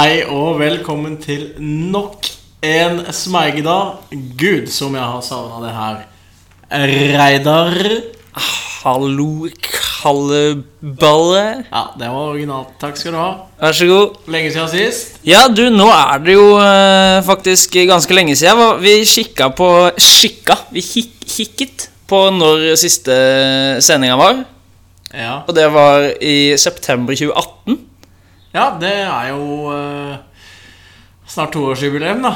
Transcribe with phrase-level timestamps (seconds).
[0.00, 2.24] Hei og velkommen til nok
[2.64, 3.98] en Smeigedag.
[4.40, 5.98] Gud, som jeg har savna det her.
[7.20, 7.76] Reidar.
[8.80, 11.42] Hallo, kalleballe.
[11.66, 12.70] Ja, det var originalt.
[12.80, 13.26] Takk skal du ha.
[13.60, 14.16] Vær så god.
[14.32, 15.20] Lenge siden sist.
[15.28, 18.80] Ja, du, nå er det jo eh, faktisk ganske lenge siden.
[18.80, 19.68] Vi kikka på
[20.00, 20.62] Skikka.
[20.72, 23.20] Vi kik, kikket på når siste
[23.84, 24.40] sendinga var.
[25.12, 27.89] Ja, Og det var i september 2018.
[28.54, 30.16] ja det er jo uh,
[31.30, 32.34] snart toårsjubileum, da.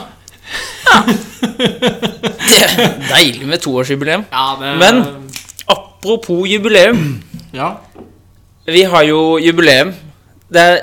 [2.44, 4.24] Det er deilig med toårsjubileum.
[4.30, 5.30] Ja, det Men
[5.66, 7.22] apropos jubileum.
[7.54, 7.72] Ja.
[8.66, 9.94] Vi har jo jubileum.
[10.52, 10.78] Det er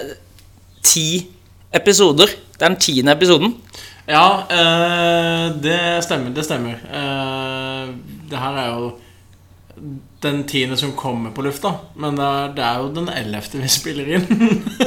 [0.83, 1.27] ti
[1.73, 2.27] episoder.
[2.57, 3.55] Det er den tiende episoden.
[4.07, 6.33] Ja, uh, det stemmer.
[6.35, 6.75] Det stemmer.
[6.91, 7.93] Uh,
[8.29, 8.91] det her er jo
[10.21, 13.69] den tiende som kommer på lufta, men det er, det er jo den ellevte vi
[13.71, 14.27] spiller inn.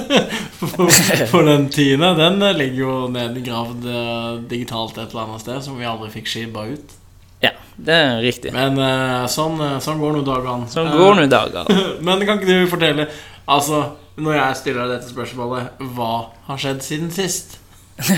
[0.60, 0.86] for,
[1.32, 5.88] for den tiende, den ligger jo nedgravd eh, digitalt et eller annet sted, som vi
[5.90, 6.94] aldri fikk skipa ut.
[7.42, 8.54] Ja, det er riktig.
[8.54, 10.70] Men eh, sånn, eh, sånn går nå dagene.
[10.70, 11.82] Sånn går nå dagene.
[12.06, 13.10] Men kan ikke du fortelle,
[13.50, 13.82] altså,
[14.14, 16.14] når jeg stiller deg dette spørsmålet, hva
[16.46, 17.58] har skjedd siden sist?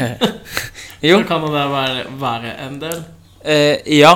[1.05, 1.19] Jo.
[1.21, 3.03] Så kan det være, være en del.
[3.45, 4.15] Eh, ja.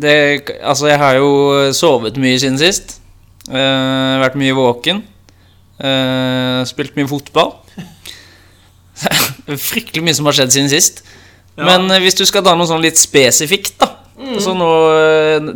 [0.00, 0.14] Det,
[0.62, 1.30] altså, jeg har jo
[1.76, 2.98] sovet mye siden sist.
[3.50, 5.02] Uh, vært mye våken.
[5.80, 7.54] Uh, spilt mye fotball.
[9.70, 11.02] Fryktelig mye som har skjedd siden sist.
[11.56, 11.66] Ja.
[11.66, 13.96] Men eh, hvis du skal ta noe sånn litt spesifikt, da
[14.40, 14.68] Så nå,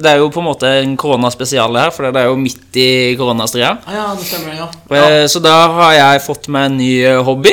[0.00, 2.88] Det er jo på en måte en koronaspesial her, for det er jo midt i
[3.20, 3.74] koronastria.
[3.84, 4.68] Ah, ja, det stemmer, ja.
[4.98, 6.90] Eh, Så da har jeg fått meg en ny
[7.28, 7.52] hobby.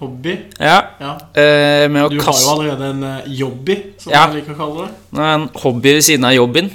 [0.00, 0.34] Hobby.
[0.58, 1.12] Ja, Ja.
[1.36, 4.26] eh, Du har jo allerede en uh, jobby, som Ja.
[4.26, 4.94] jeg liker å kalle det.
[5.12, 6.70] Det er en hobby ved siden av jobben.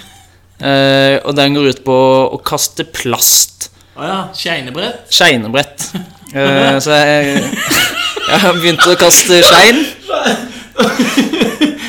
[0.61, 1.95] Eh, og den går ut på
[2.31, 3.69] å kaste plast.
[3.97, 4.19] Å ja.
[4.33, 5.09] Skeinebrett.
[5.11, 5.89] Skeinebrett.
[6.35, 7.43] Eh, så jeg,
[8.29, 9.85] jeg har begynt å kaste skein.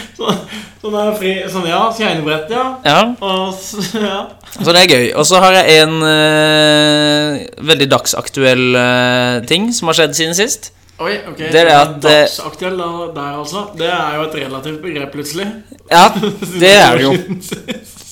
[0.86, 1.80] Sånn, fri Sånn, ja.
[1.94, 2.64] Skeinebrett, ja.
[2.86, 3.54] Ja, Og
[4.06, 4.20] ja.
[4.62, 5.06] så det er gøy.
[5.18, 10.70] Og så har jeg en eh, veldig dagsaktuell eh, ting som har skjedd siden sist.
[10.98, 11.36] Oi, ok.
[11.38, 13.66] Det er det at, eh, Dagsaktuell da- der, altså.
[13.76, 15.46] Det er jo et relativt begrep, plutselig.
[15.90, 16.06] Ja,
[16.62, 17.12] det er det jo.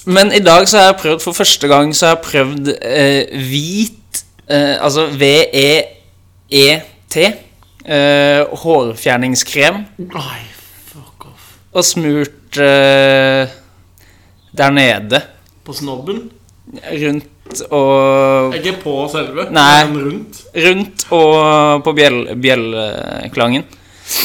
[0.06, 3.24] Men i dag så har jeg prøvd for første gang Så har jeg prøvd eh,
[3.48, 4.20] hvit
[4.52, 9.74] eh, Altså V-E-E-T eh, Hårfjerningskrem
[10.04, 10.42] Nei,
[10.92, 11.46] fuck off.
[11.72, 13.48] Og smurt eh,
[14.60, 15.22] Der nede
[15.64, 16.26] På snobben?
[16.84, 17.24] Rundt
[17.70, 19.84] og Ikke på selve, Nei.
[19.84, 20.40] men rundt.
[20.64, 23.66] Rundt og på bjell, bjellklangen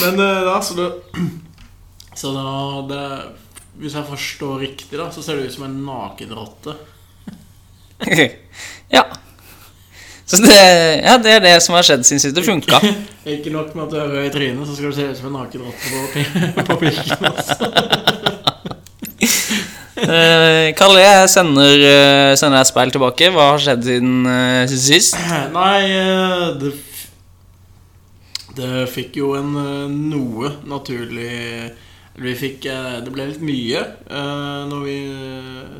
[0.05, 0.89] Men eh, da, så det
[2.19, 3.03] Så da det,
[3.79, 6.75] Hvis jeg forstår riktig, da, så ser det ut som en nakenrotte.
[8.95, 9.03] Ja
[10.25, 10.57] Så det,
[11.03, 12.79] ja, det er det som har skjedd siden sist det funka
[13.35, 15.29] Ikke nok med at du er rød i trynet, så skal du se ut som
[15.29, 15.99] en nakenrotte på,
[16.71, 18.38] på pikken også.
[19.99, 23.31] Eh, Kalle, jeg sender, eh, sender deg speil tilbake.
[23.35, 25.17] Hva har skjedd siden eh, sist?
[25.57, 25.81] Nei,
[26.61, 26.75] det
[28.59, 29.53] Det fikk jo en
[30.09, 31.29] noe naturlig
[32.19, 32.65] Vi fikk
[33.05, 34.97] Det ble litt mye når vi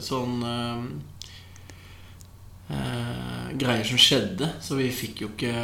[0.06, 0.38] Sånn
[3.59, 4.51] Greier som skjedde.
[4.62, 5.56] Så vi fikk jo ikke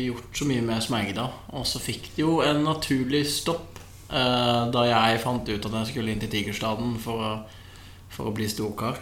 [0.00, 1.34] gjort så mye med Smeigedal.
[1.54, 3.79] Og så fikk det jo en naturlig stopp
[4.10, 7.30] da jeg fant ut at jeg skulle inn til Tigerstaden for å,
[8.10, 8.98] for å bli storkar.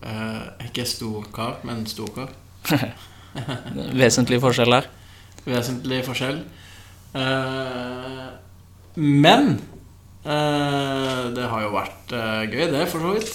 [0.00, 2.32] Eh, ikke storkar, men storkar.
[4.00, 4.88] Vesentlig forskjell her.
[5.46, 6.40] Vesentlig forskjell.
[7.16, 8.26] Eh,
[8.96, 9.52] men
[10.24, 13.32] eh, det har jo vært eh, gøy, det, for så vidt.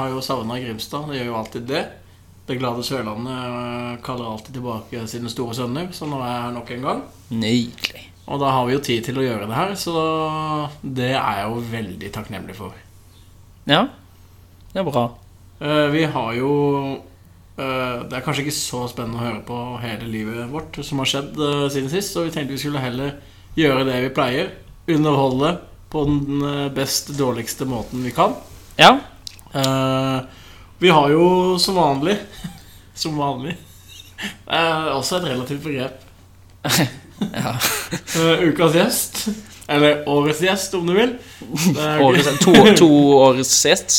[0.00, 1.08] Har jo savna Grimstad.
[1.10, 1.84] Det gjør jo alltid det.
[2.46, 6.54] Det glade Sørlandet eh, kaller alltid tilbake sine store sønner, så nå er jeg her
[6.54, 7.00] nok en gang.
[7.34, 8.04] Nydelig.
[8.26, 9.94] Og da har vi jo tid til å gjøre det her, så
[10.82, 12.74] det er jeg jo veldig takknemlig for.
[13.70, 13.84] Ja,
[14.72, 15.04] det er bra.
[15.58, 16.50] Eh, vi har jo
[17.56, 21.08] eh, Det er kanskje ikke så spennende å høre på hele livet vårt som har
[21.08, 23.14] skjedd eh, siden sist, så vi tenkte vi skulle heller
[23.56, 24.52] gjøre det vi pleier.
[24.90, 25.54] Underholde
[25.90, 26.42] på den
[26.74, 28.34] best dårligste måten vi kan.
[28.76, 28.98] Ja,
[30.82, 32.18] vi har jo som vanlig
[33.00, 33.54] Som vanlig
[34.18, 36.02] Det er også et relativt begrep.
[37.20, 37.56] ja.
[38.16, 39.28] Eh, ukas gjest.
[39.68, 41.16] Eller årets gjest, om du vil.
[42.00, 43.90] Årets, to, to årets gjest,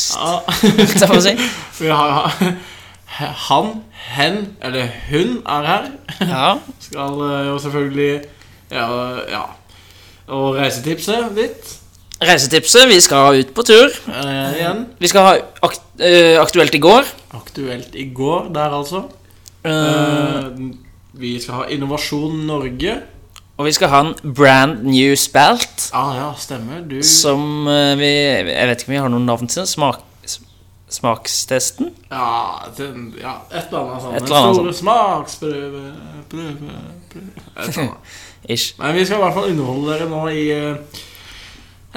[0.96, 1.34] skal man si.
[1.78, 2.32] Vi har
[3.48, 3.70] han,
[4.14, 5.90] hen eller hun er her.
[6.20, 6.48] Ja,
[6.80, 8.12] Skal eh, jo selvfølgelig
[8.72, 8.86] ja,
[9.32, 9.44] ja.
[10.28, 11.74] Og reisetipset ditt
[12.18, 13.94] Reisetipset, vi skal ut på tur.
[14.10, 14.86] eh, igjen.
[14.98, 17.06] Vi skal ha ak eh, Aktuelt i går.
[17.38, 19.04] Aktuelt i går der, altså.
[19.66, 20.44] Uh, Eh,
[21.18, 22.92] Vi skal ha Innovasjon Norge.
[23.58, 25.88] Og vi skal ha en brand new spelt.
[25.92, 26.84] Ah, ja, stemmer.
[26.86, 29.66] Du Som eh, vi Jeg vet ikke om vi har noen navn til den.
[29.66, 30.04] Smak,
[30.94, 31.90] smakstesten?
[32.12, 32.28] Ja,
[32.78, 34.14] den, ja, et eller annet sånt.
[34.14, 35.82] Et eller annet Store smaksprøve
[36.30, 36.70] prøve,
[37.10, 37.26] prøve.
[37.56, 38.16] Et eller annet.
[38.54, 38.78] Ish.
[38.78, 41.02] Men vi skal i hvert fall underholde dere nå i eh,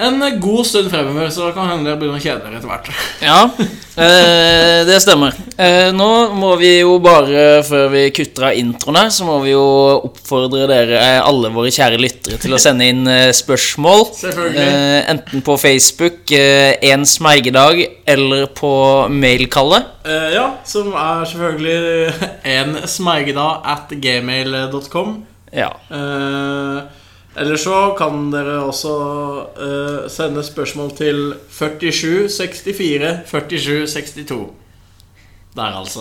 [0.06, 2.90] en god stund fremover, så kan hende dere begynner å kjede dere etter hvert.
[3.22, 3.38] Ja,
[4.02, 5.36] eh, det stemmer.
[5.56, 6.08] Eh, nå
[6.38, 9.64] må vi jo bare, før vi kutter av introen her, så må vi jo
[10.08, 13.04] oppfordre dere, eh, alle våre kjære lyttere, til å sende inn
[13.36, 14.06] spørsmål.
[14.18, 14.66] Selvfølgelig.
[14.66, 18.72] Eh, enten på Facebook, En smergedag, eller på
[19.12, 19.92] mailkallet.
[20.04, 22.12] Eh, ja, som er selvfølgelig
[22.56, 25.14] en smergedag at gmail.com.
[25.54, 25.70] Ja.
[25.92, 26.82] Eh,
[27.36, 28.92] eller så kan dere også
[29.56, 34.50] uh, sende spørsmål til 4764 4762.
[35.56, 36.00] Der, altså.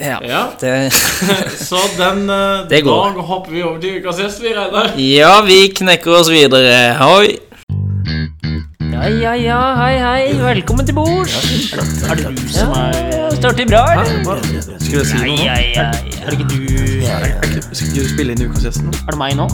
[0.00, 0.16] ja.
[0.24, 0.92] Ja, Det,
[1.70, 3.12] Så den uh, Det går.
[3.16, 4.92] Da hopper vi over til ukas gjest, vi, Reidar.
[4.98, 6.94] ja, vi knekker oss videre.
[7.00, 7.36] Hoi.
[8.92, 10.32] Ja, ja, ja, hei, hei.
[10.42, 11.34] Velkommen til bords.
[12.10, 14.40] Er det du som er Ja, Starter bra, eller?
[14.80, 15.44] Skulle jeg si noe nå?
[15.44, 15.84] Ja, ja, ja.
[16.24, 16.56] Er det ikke du
[17.06, 17.30] er det
[17.60, 18.90] ikke- Skal du spille inn ukas gjest nå?
[19.06, 19.46] Er det meg nå?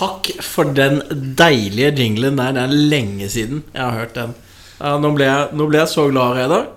[0.00, 1.02] Takk for den
[1.36, 2.54] deilige jinglen der.
[2.56, 4.32] Det er lenge siden jeg har hørt den.
[4.80, 6.70] Nå, ble jeg, nå ble jeg så glad, Reidar.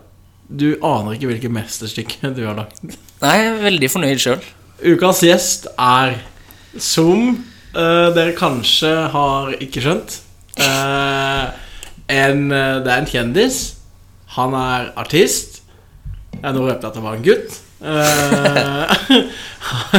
[0.52, 2.84] Du aner ikke hvilket mesterstykke du har lagd.
[3.24, 4.44] Nei, jeg er veldig fornøyd sjøl.
[4.84, 6.18] Ukas gjest er
[6.76, 7.30] som
[7.78, 10.18] uh, dere kanskje har ikke skjønt
[10.58, 11.54] uh,
[12.12, 13.60] en, eh, Det er en kjendis.
[14.36, 15.62] Han er artist.
[16.34, 17.56] Jeg nå røpte at det var en gutt.
[17.80, 18.84] Uh,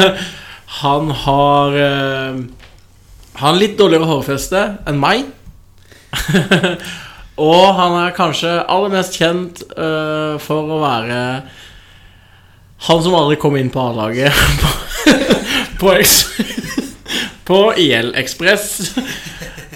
[0.83, 2.43] han har eh,
[3.41, 5.27] har litt dårligere hårfeste enn meg.
[7.45, 11.21] Og han er kanskje aller mest kjent uh, for å være
[12.85, 14.71] han som aldri kom inn på A-laget på,
[15.81, 15.95] på,
[17.49, 18.93] på, IL Ekspress.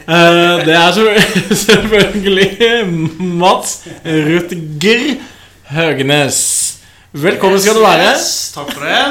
[0.08, 2.86] Uh, det er selvfølgelig
[3.42, 5.10] Mats Rutger
[5.72, 6.40] Høgnes.
[7.12, 8.12] Velkommen skal du være.
[8.12, 9.04] Yes, takk for det.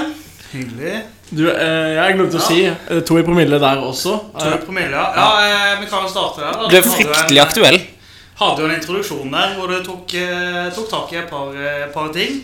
[0.53, 1.16] Hyggelig.
[1.29, 4.13] Du, eh, jeg glemte å si eh, to i promille der også.
[4.39, 5.07] To i promille, ja.
[5.17, 6.69] ja eh, vi kan jo starte der.
[6.71, 7.79] Du er fryktelig en- aktuell.
[8.37, 11.87] Hadde jo en introduksjon der hvor du tok, eh, tok tak i et par, eh,
[11.93, 12.43] par ting.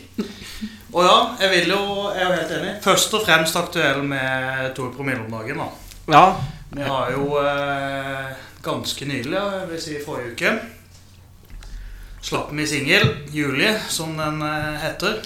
[0.93, 1.83] Og ja, jeg vil jo
[2.13, 2.73] Jeg er jo helt enig.
[2.83, 5.57] Først og fremst aktuell med to i promille om dagen.
[5.63, 5.69] da.
[6.17, 6.25] ja.
[6.73, 8.31] Vi har jo eh,
[8.65, 10.51] ganske nylig, jeg vil si forrige uke,
[12.21, 15.21] slapp vi singel, 'Julie', som den eh, heter.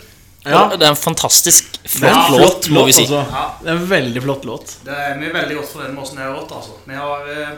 [0.51, 0.67] Ja.
[0.75, 3.01] Det er en fantastisk flott, ja, flott låt, må vi si.
[3.05, 3.23] altså.
[3.31, 4.75] Ja, Det er en veldig flott låt.
[4.85, 6.51] Det er vi er veldig godt fornøyd med åssen det har gått.
[6.59, 6.71] altså.
[6.85, 7.49] Vi har, eh,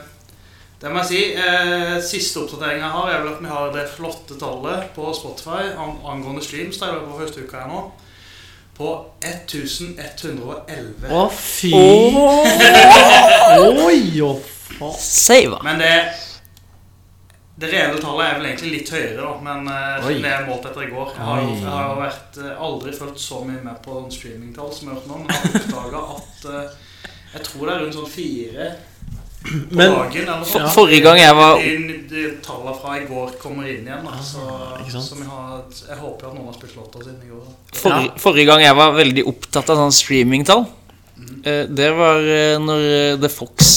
[0.81, 3.87] det må jeg si, eh, Siste oppdatering jeg har, er vel at vi har det
[3.95, 7.79] flotte tallet på Spotify ang angående streams Det er på første uka her nå.
[8.79, 8.89] På
[9.19, 11.11] 1111.
[11.11, 11.73] Å, fy
[13.83, 14.39] Oi, å,
[14.79, 15.57] faen.
[15.67, 15.95] Men det
[17.59, 20.13] det reelle tallet er vel egentlig litt høyere, da, men eh, Oi.
[20.23, 21.09] det er målt etter i går.
[21.15, 24.93] Jeg har jeg har vært, eh, aldri fulgt så mye med på streamingtall som jeg
[24.93, 26.77] har gjort nå, men jeg har oppdaga at eh,
[27.33, 28.69] jeg tror det er rundt sånn fire
[29.39, 30.23] på Men dagen.
[30.23, 30.71] Eller For, ja.
[30.75, 31.65] forrige gang jeg var
[32.47, 34.07] tallene fra i går kommer inn igjen.
[34.07, 34.47] Da, så,
[34.95, 35.05] sant?
[35.09, 35.59] så har,
[35.91, 37.43] jeg håper at noen har spilt låta siden i går.
[37.43, 37.77] Da.
[37.81, 40.65] forrige, forrige gang jeg var veldig opptatt av sånn streamingtall,
[41.43, 42.23] eh, det var
[42.63, 42.89] når
[43.19, 43.75] The Fox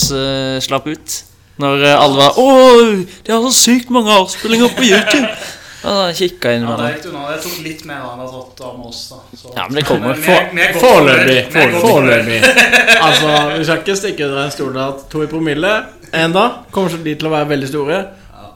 [0.70, 1.20] slapp ut.
[1.62, 2.92] Når eh, alle var Åh,
[3.26, 5.28] de har så sykt mange avspillinger på YouTube!
[5.82, 6.90] Da kikka inn Ja, med det det.
[7.00, 7.22] gikk unna.
[7.32, 9.00] Det tok litt mer enn det har tatt av oss.
[9.10, 9.48] da så.
[9.56, 10.12] Ja, men det kommer.
[10.14, 11.40] er- er Foreløpig.
[11.82, 12.36] Foreløpig.
[13.02, 15.72] Altså, vi skal ikke stikke under en stol at to i promille
[16.14, 17.98] enda kommer de til å være veldig store.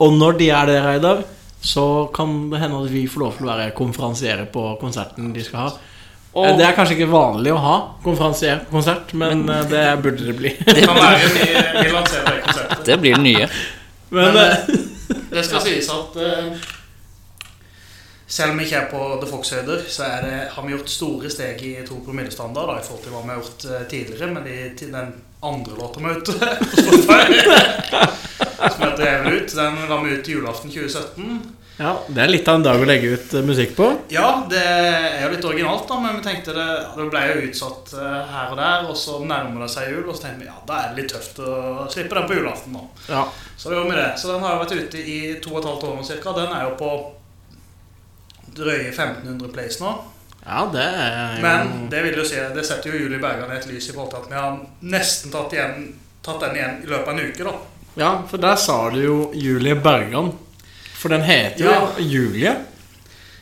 [0.07, 1.25] Og når de er det, Reidar,
[1.67, 5.43] så kan det hende at vi får lov til å være konferansiere på konserten de
[5.49, 5.73] skal ha.
[6.37, 10.27] Og- Det er kanskje ikke vanlig å ha konferansier på konsert, men eh, det burde
[10.31, 10.55] det bli.
[10.63, 11.47] Det kan være vi,
[11.81, 12.36] vi lanserer
[12.87, 13.51] det blir det nye.
[14.15, 14.81] Men Men, eh,
[15.31, 16.67] Det skal sies at eh,
[18.27, 21.31] selv om vi ikke er på The Fox-høyder, så er det, har vi gjort store
[21.31, 24.49] steg i to promillestandard da, i forhold til hva vi har gjort eh, tidligere med
[24.49, 25.13] de, den
[25.47, 27.23] andre låta vi ute på Spotify.
[28.73, 29.55] Som heter Jævel ut.
[29.55, 31.41] Den la vi ut julaften 2017.
[31.77, 33.89] ja, det er litt av en dag å legge ut eh, musikk på.
[34.09, 37.93] Ja, det er jo litt originalt, da, men vi tenkte det, det ble jo utsatt
[38.01, 38.87] eh, her og der.
[38.89, 41.13] Og så nærmer det seg jul, og så tenkte vi ja, da er det litt
[41.13, 42.79] tøft å slippe den på julaften.
[42.79, 42.87] da.
[43.13, 43.27] Ja.
[43.57, 44.09] Så det gjorde vi det.
[44.23, 46.35] Så den har jo vært ute i to og et halvt år nå cirka.
[46.41, 46.91] Den er jo på
[48.57, 49.93] drøye 1500 plays nå.
[50.47, 53.59] ja, det er jo Men det vil jo si, det setter jo Julie Bergan i
[53.59, 54.57] et lys i forhold til at vi har
[54.97, 55.91] nesten tatt, igjen,
[56.25, 57.45] tatt den igjen i løpet av en uke.
[57.45, 57.55] da.
[58.01, 60.33] Ja, for der sa du jo Julie Bergan.
[60.97, 61.93] For den heter jo Ja.
[61.99, 62.57] Julie.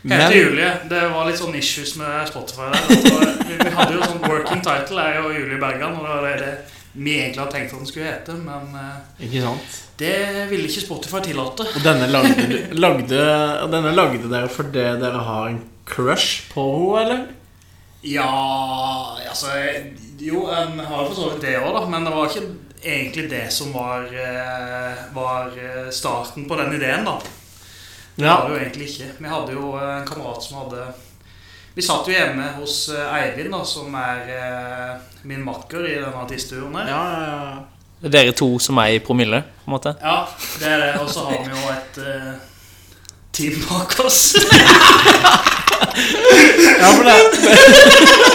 [0.04, 0.70] Heter Julie.
[0.90, 2.80] Det var litt sånn issues med Spotify der.
[2.80, 6.54] at Vi hadde jo sånn working title er jo Julie Bergan, og det var det
[6.94, 11.66] vi egentlig hadde tenkt at den skulle hete, men eh, det ville ikke Spotify tillate.
[11.66, 13.22] Og denne lagde, lagde,
[13.72, 15.58] denne lagde dere fordi dere har en
[15.90, 16.66] crush på
[16.98, 17.24] henne, eller?
[18.04, 18.28] Ja,
[19.30, 19.48] altså
[20.20, 22.44] Jo, en har for så vidt det òg, da, men det var ikke
[22.84, 27.16] egentlig det som var, eh, var eh, starten på den ideen, da.
[28.14, 29.10] Det var det jo egentlig ikke.
[29.18, 30.86] Vi hadde jo eh, en kamerat som hadde
[31.74, 34.90] Vi satt jo hjemme hos eh, Eivind, da, som er eh,
[35.26, 36.90] min makker i denne artistturen her.
[36.92, 37.54] Ja, ja, ja.
[38.04, 39.94] Det er dere to som er i promille, på en måte.
[40.02, 40.26] Ja,
[40.60, 40.90] det er det.
[41.00, 42.32] Og så har vi jo et eh,
[43.32, 44.34] team bak oss.
[46.82, 47.18] ja for det,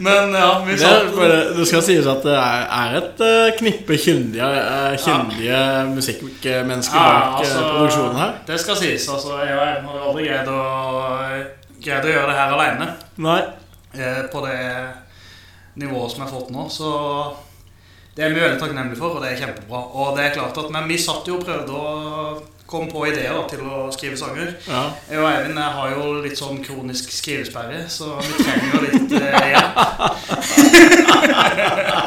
[0.00, 3.98] Men ja, vi det, satt bare, det skal sies at det er, et eh, knippe
[4.00, 4.46] kyndige,
[5.04, 5.82] kyndige ja.
[5.92, 8.32] musikkmennesker bak eh, altså, produksjonen her.
[8.48, 9.08] Det skal sies.
[9.12, 10.62] altså Jeg har aldri greid å,
[11.84, 12.88] greid å gjøre det her alene.
[13.20, 13.42] Nei.
[13.92, 14.58] eh, på det
[15.80, 16.64] nivået som jeg har fått nå.
[16.72, 16.94] Så
[18.16, 19.82] det er vi veldig takknemlige for, og det er kjempebra.
[20.00, 22.40] Og det er klart at, Men vi satt jo og prøvde å
[22.70, 24.54] komme på ideer da, til å skrive sanger.
[24.68, 24.82] Ja.
[25.10, 29.12] Jeg og Eivind jeg har jo litt sånn kronisk skrivesperre, så vi trenger jo litt
[29.18, 29.74] eh, hjelp.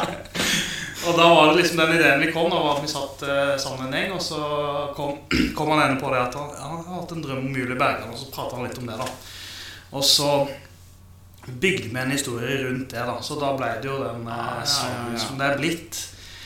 [1.04, 3.54] og da var det liksom den ideen vi kom, da var at vi satt eh,
[3.60, 4.40] sammen en gjeng, og så
[4.96, 5.10] kom,
[5.58, 8.12] kom han ene på det at han, han har hatt en drøm om Julie Bergan,
[8.14, 9.08] og så pratet han litt om det da.
[9.94, 10.30] Og så
[11.44, 14.36] bygde vi en historie rundt det da, så da ble det jo den eh, ja,
[14.62, 15.22] ja, sangen ja.
[15.26, 15.94] som det er blitt.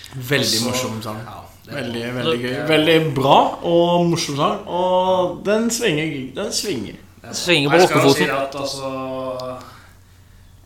[0.09, 1.21] Veldig Og så- morsom sang.
[1.23, 2.55] Ja, Veldig, veldig gøy.
[2.69, 4.59] Veldig bra og morsom sang.
[4.67, 6.13] Og den svinger.
[6.39, 6.95] Den svinger.
[7.37, 8.25] Svinger på Jeg skal jo rockefoten.
[8.25, 8.89] si at altså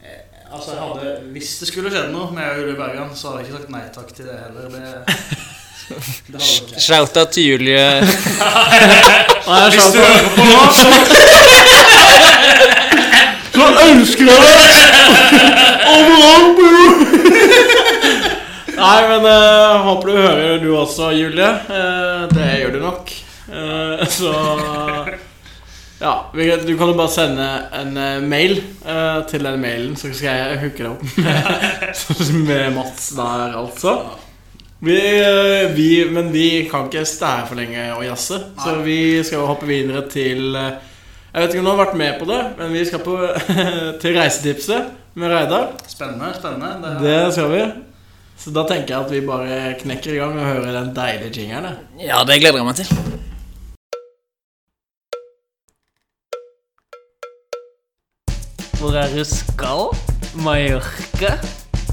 [0.05, 3.47] eh, Altså, jeg hadde Hvis det skulle skjedd noe med Julie Bergan, så hadde jeg
[3.49, 4.65] ikke sagt nei takk til det heller.
[6.33, 6.41] Det.
[6.81, 7.87] Shout-out til Julie.
[9.73, 10.61] Hvis du hører på nå
[13.53, 14.57] Så ønsker jeg deg
[15.93, 16.93] overalt, bror!
[18.83, 21.51] Nei, men uh, håper du hører du også, Julie.
[21.69, 23.13] Uh, det gjør du nok.
[23.47, 24.33] Uh, så
[26.03, 27.47] Ja, du kan jo bare sende
[27.79, 27.93] en
[28.27, 28.57] mail
[29.31, 31.93] til den mailen, så skal jeg hooke deg opp med,
[32.49, 33.93] med Mats der, altså.
[34.83, 34.97] Vi,
[35.77, 39.71] vi, men vi kan ikke stå her for lenge og jazze, så vi skal hoppe
[39.71, 43.07] videre til Jeg vet ikke om du har vært med på det, men vi skal
[43.07, 43.21] på,
[44.03, 45.71] til Reisetipset med Reidar.
[45.87, 46.35] Spennende.
[46.35, 47.65] spennende det, Det skal vi.
[48.43, 51.77] Så da tenker jeg at vi bare knekker i gang og hører den deilige jingeren.
[52.03, 52.89] Ja, det gleder jeg meg til.
[58.81, 59.93] Hvor er du skal?
[60.43, 61.37] Mallorca?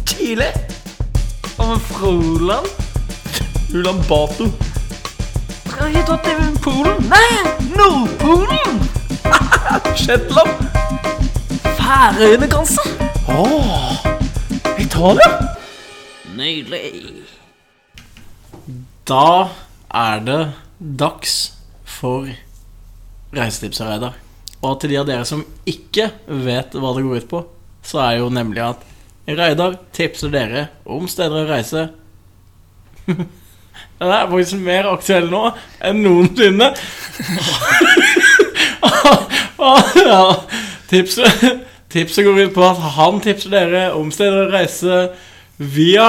[0.10, 0.48] Chile?
[1.53, 2.65] Hva med Froland?
[3.75, 4.50] Ulan Bato.
[5.70, 7.06] Skal vi ta til Polen?
[7.13, 7.29] Nei,
[7.77, 8.82] Nordpolen!
[10.01, 10.65] Shetland?
[11.77, 12.89] Færøyene, kanskje?
[13.38, 13.94] Åh,
[14.82, 15.59] Italia?
[16.39, 17.25] Nydelig.
[19.10, 19.50] Da
[19.91, 21.34] er det dags
[21.84, 22.29] for
[23.36, 24.15] reisetipset, Reidar.
[24.63, 27.39] Og til de av dere som ikke vet hva det går ut på,
[27.84, 28.79] så er jo nemlig at
[29.27, 31.89] Reidar tipser dere om steder å reise.
[34.00, 35.51] Den er faktisk mer aktuell nå
[35.84, 36.67] enn noensinne.
[40.89, 45.10] tipset, tipset går ut på at han tipser dere om steder å reise
[45.60, 46.08] via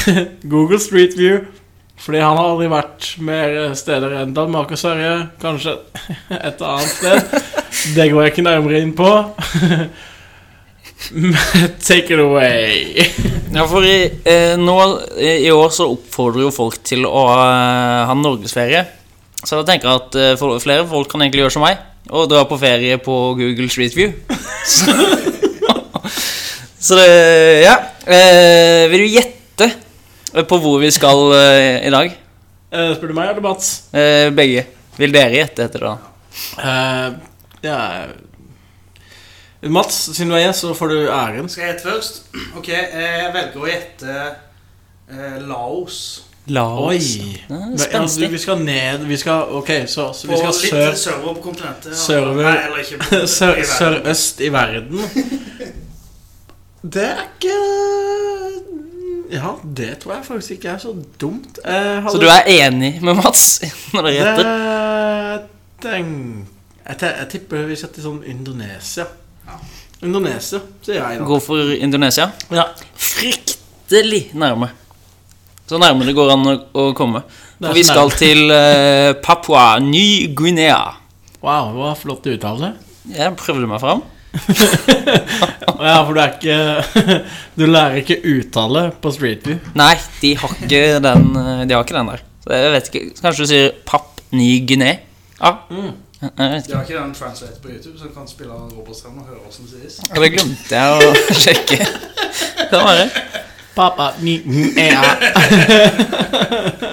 [0.52, 1.42] Google Street View.
[2.02, 5.28] Fordi han har aldri vært mer steder enn Danmark og Sverige.
[5.42, 5.76] Kanskje
[6.48, 7.36] et annet sted.
[7.94, 9.10] Det går jeg ikke nærmere inn på.
[11.82, 13.06] Take it away.
[13.52, 14.76] Ja, for i, eh, nå,
[15.18, 18.84] i år så oppfordrer jo folk til å eh, ha norgesferie.
[19.42, 21.80] Så jeg tenker at eh, flere folk kan egentlig gjøre som meg
[22.10, 24.14] og dra på ferie på Google Street View.
[24.66, 24.94] så,
[26.82, 27.10] så det
[27.62, 27.76] Ja.
[28.06, 29.68] Eh, vil du gjette
[30.48, 32.16] på hvor vi skal eh, i dag?
[32.72, 33.68] Eh, spør du meg eller Mats?
[33.94, 34.64] Eh, begge.
[34.98, 35.92] Vil dere gjette etter det?
[35.92, 35.98] da?
[36.58, 37.12] Eh,
[37.62, 37.78] ja
[39.70, 41.48] Mats, siden du er gjest, så får du æren.
[41.52, 42.18] Skal jeg gjette først?
[42.58, 46.00] Ok, eh, jeg velger å gjette eh, Laos.
[46.50, 46.98] Oi.
[47.46, 48.26] Ja, Spenstig.
[48.32, 50.64] vi skal ned Vi skal Ok, så, så vi skal sør...
[50.64, 51.94] litt sør, sørover på kontinentet.
[53.78, 55.06] sørøst i verden.
[56.82, 57.58] Det er ikke
[59.32, 61.58] Ja, det tror jeg faktisk ikke er så dumt.
[61.64, 63.62] Eh, Så du er enig med Mats
[63.94, 64.50] når det gjetter?
[65.82, 65.94] Det
[66.82, 69.06] jeg, jeg tipper vi setter sånn Indonesia.
[70.02, 71.26] Indonesia, sier jeg da.
[71.26, 72.28] Gå for Indonesia?
[72.50, 72.66] Ja.
[72.98, 74.72] Fryktelig nærme.
[75.70, 77.22] Så nærme det går an å, å komme.
[77.62, 78.18] For vi skal nærme.
[78.18, 80.80] til eh, Papua Ny-Guinea.
[81.42, 82.74] Wow, hva flott uttale.
[83.08, 84.02] Jeg prøvde meg fram.
[85.82, 87.16] Ja, for du er ikke
[87.58, 89.58] Du lærer ikke uttale på Street View.
[89.78, 92.22] Nei, de har ikke den eh, De har ikke den der.
[92.44, 95.02] Så jeg vet ikke Kanskje du sier Papp Ny Guinea?
[95.42, 95.56] Ja.
[95.70, 95.92] Mm.
[96.22, 99.66] De har ikke den translate på YouTube, så du kan spille robotstemme og høre hvordan
[99.66, 99.98] det sies.
[100.06, 101.78] Ja, Det glemte jeg å sjekke.
[102.70, 103.08] Kan være.
[103.74, 104.36] Pappa ni,
[104.78, 105.02] ea.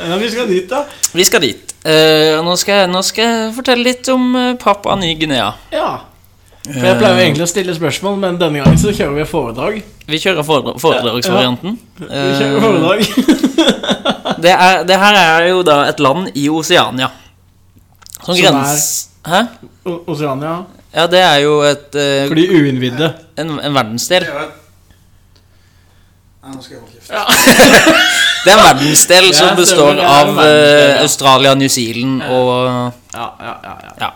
[0.09, 0.81] ja, vi skal dit, da.
[1.13, 1.75] Vi skal dit.
[1.85, 5.51] Uh, nå, skal nå skal jeg fortelle litt om uh, Papua Ny-Guinea.
[5.75, 5.91] Ja.
[6.69, 9.77] For Jeg pleier jo egentlig å stille spørsmål, men denne gangen så kjører vi foredrag.
[10.09, 11.77] Vi kjører foredra foredragsvarianten.
[11.97, 12.99] Vi kjører Eh, foredrag.
[14.45, 17.09] det, er, det her er jo da et land i Oseania.
[18.19, 18.85] Som Som grens...
[19.25, 19.41] Hæ?
[19.89, 20.53] O- Oceania.
[20.93, 23.09] Ja, det er jo et, uh, For de uinnvidde.
[23.37, 24.23] en, en verdensdel.
[24.29, 24.47] Er
[26.39, 27.09] Nei, nå skal jeg holde kjeft.
[28.45, 31.01] Det er en verdensdel som består av eh.
[31.03, 34.09] Australia, New Zealand og Ja, ja, ja, ja.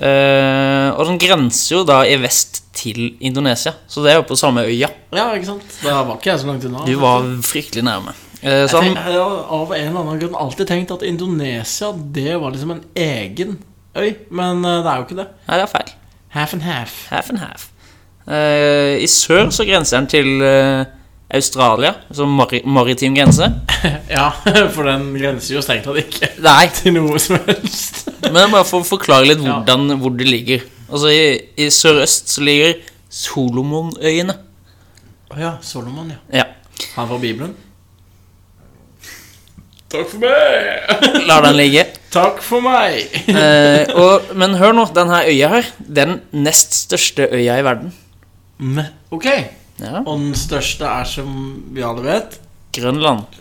[0.00, 4.38] Eh, og den grenser jo da i vest til Indonesia, så det er jo på
[4.38, 4.88] samme øya.
[5.12, 5.74] Ja, ikke sant?
[5.82, 6.84] Da var ikke jeg så langt unna.
[6.88, 8.14] Du var fryktelig nærme.
[8.40, 11.90] Uh, Jeg, så tenk, jeg har av en eller annen grunn alltid tenkt at Indonesia
[11.92, 13.58] Det var liksom en egen
[13.92, 14.14] øy.
[14.30, 15.26] Men eh, det er jo ikke det.
[15.44, 15.92] Nei, det er feil.
[16.32, 16.94] Half and half.
[17.10, 17.68] Half and half.
[18.24, 20.40] Uh, I sør så grenser den til
[21.34, 23.46] Australia, som mari maritim grense.
[24.10, 24.28] Ja,
[24.74, 28.08] for den grenser jo strengt tatt ikke Nei, til noe som helst.
[28.26, 29.60] men bare for å forklare litt Ja.
[29.96, 30.64] hvor det ligger.
[30.90, 31.22] Altså I,
[31.56, 32.74] i sørøst så ligger
[33.10, 34.34] Solomonøyene.
[35.30, 36.42] Å ja, Solomon, ja.
[36.42, 36.44] Ja.
[36.96, 37.54] Han fra Bibelen.
[39.90, 41.24] Takk for meg!
[41.26, 41.84] La den ligge.
[42.14, 43.08] Takk for meg!
[43.30, 47.90] Eh, og, men hør nå, denne øya her, den nest største øya i verden.
[48.58, 49.26] Men, ok.
[49.80, 50.02] Ja.
[50.04, 51.34] Og den største er, som
[51.72, 52.38] vi alle vet
[52.76, 53.40] Grønland.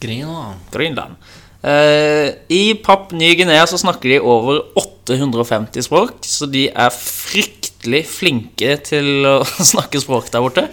[0.00, 0.60] Grønland.
[0.72, 1.16] Grønland.
[1.60, 8.78] Uh, I Papp Ny-Guinea så snakker de over 850 språk, så de er fryktelig flinke
[8.86, 9.34] til å
[9.72, 10.64] snakke språk der borte.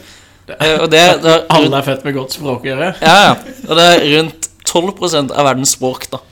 [0.47, 2.93] Uh, og det, det er Alle er født med godt språk å gjøre.
[3.03, 3.35] ja, ja.
[3.67, 6.23] Og det er rundt 12% av verdens språk, da.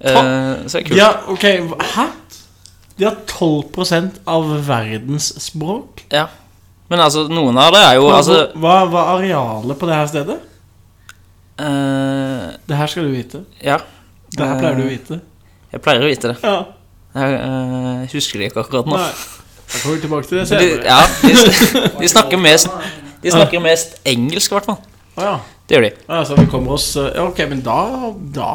[0.00, 0.98] Uh, så det er kult.
[0.98, 1.46] Ja, ok,
[1.92, 2.08] hæ?
[2.96, 6.06] De har 12% av verdens språk?
[6.12, 6.30] Ja.
[6.92, 9.96] Men altså, noen av det er jo Hva, altså hva hva er arealet på det
[9.96, 10.38] her stedet?
[11.56, 13.42] Uh, Det her skal du vite.
[13.64, 13.78] Ja.
[14.32, 15.20] Det her pleier du å vite.
[15.72, 16.36] Jeg pleier å vite det.
[16.44, 16.58] Ja,
[17.16, 18.98] Jeg uh, husker det ikke akkurat nå.
[18.98, 19.12] nei
[19.72, 20.68] Da kommer tilbake til det senere.
[20.68, 21.70] De, ja, de,
[22.02, 22.68] de snakker mest
[23.22, 24.80] De snakker mest engelsk, i hvert fall.
[25.16, 25.34] Å ja.
[25.68, 25.92] Det gjør de.
[26.08, 27.78] Ja, så vi kommer oss eh, Ja, ok, men da
[28.34, 28.48] Da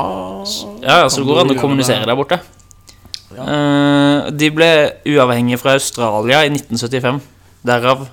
[0.84, 2.38] Ja, ja, så det går an å kommunisere der borte.
[3.38, 4.70] Eh, de ble
[5.08, 7.22] uavhengige fra Australia i 1975.
[7.68, 8.06] Derav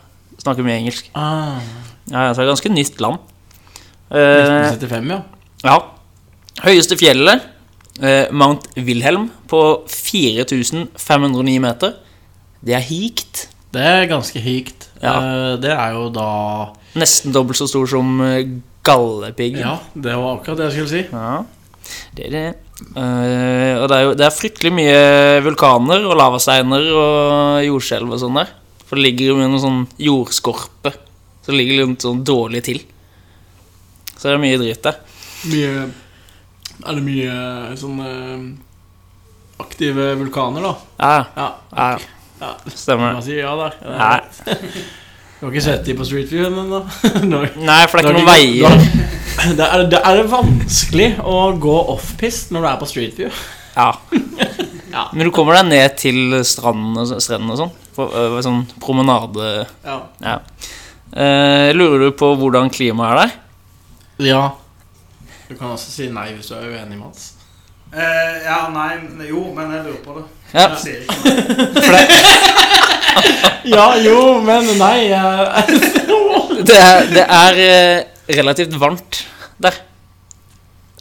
[0.45, 1.11] snakker mye engelsk.
[1.19, 1.59] ah,
[2.13, 3.19] Ja, så så det er ganske nytt land.
[4.13, 5.23] Eh, 1975, ja.
[5.65, 5.77] ja.
[6.65, 7.47] Høyeste fjellet,
[8.01, 11.97] eh, Mount Wilhelm, på 4509 meter.
[12.65, 13.47] Det er hikt.
[13.75, 14.89] Det er ganske hikt.
[15.03, 15.17] Ja.
[15.19, 16.29] Eh, det er jo da
[16.95, 18.45] Nesten dobbelt så stor som eh,
[18.87, 19.65] Galdhøpiggen.
[19.65, 21.03] Ja, det var akkurat det jeg skulle si.
[21.11, 21.41] Ja,
[22.15, 22.45] det er det.
[22.95, 25.01] Eh, og det er jo det er fryktelig mye
[25.47, 28.53] vulkaner og lavasteiner og jordskjelv og sånn der.
[28.95, 30.91] For det ligger jo med noen sånn jordskorpe.
[31.43, 32.77] Så det ligger litt sånn dårlig til.
[34.15, 35.01] Så det er mye dritt der.
[35.51, 35.73] Mye
[36.85, 37.33] Er det mye
[37.81, 37.99] sånn
[39.65, 40.73] aktive vulkaner, da?
[41.03, 41.49] Ja, Ja.
[41.75, 41.89] ja,
[42.45, 42.53] ja.
[42.71, 43.19] stemmer.
[43.19, 43.77] Man sier ja der.
[43.83, 44.55] Ja.
[45.41, 46.85] Du har ikke sett de på Street View ennå?
[47.67, 48.79] Nei, for det er ikke noen veier.
[49.59, 53.43] Det er, det er vanskelig å gå offpist når du er på Street View.
[53.75, 53.91] Ja.
[54.95, 55.09] Ja.
[55.11, 57.75] Men du kommer deg ned til stranden og sånn.
[57.95, 60.01] På øh, sånn promenade Ja.
[60.25, 60.39] Ja.
[61.15, 63.41] Eh, lurer du på hvordan klimaet er der?
[64.31, 64.45] ja.
[65.45, 67.35] Du kan også si nei hvis du er uenig med oss.
[67.93, 68.97] Eh, ja, nei,
[69.29, 70.25] jo, men jeg lurer på det.
[70.55, 70.69] Ja.
[70.73, 72.07] Jeg sier ikke nei.
[73.65, 74.99] Ja, jo, men nei.
[76.69, 79.21] Det er, det er eh, relativt varmt
[79.61, 79.77] der.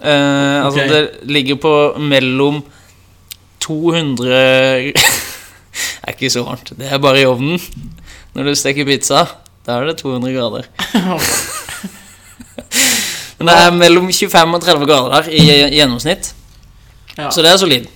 [0.04, 0.90] Eh, altså, okay.
[0.90, 2.64] det ligger på mellom
[3.64, 5.04] 200 Det
[6.04, 6.74] er ikke så varmt.
[6.78, 7.60] Det er bare i ovnen.
[8.36, 9.26] Når du steker pizza,
[9.66, 10.68] da er det 200 grader.
[13.38, 15.44] Men det er mellom 25 og 30 grader der i
[15.78, 16.34] gjennomsnitt.
[17.18, 17.30] Ja.
[17.32, 17.88] Så det er solid.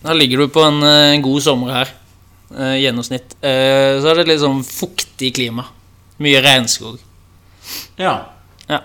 [0.00, 1.88] Da ligger du på en, eh, en god sommer her.
[2.50, 3.36] eh, gjennomsnitt.
[3.46, 5.68] Eh, så er det litt sånn fuktig klima.
[6.18, 6.98] Mye regnskog.
[7.96, 8.26] Ja.
[8.68, 8.80] Ja.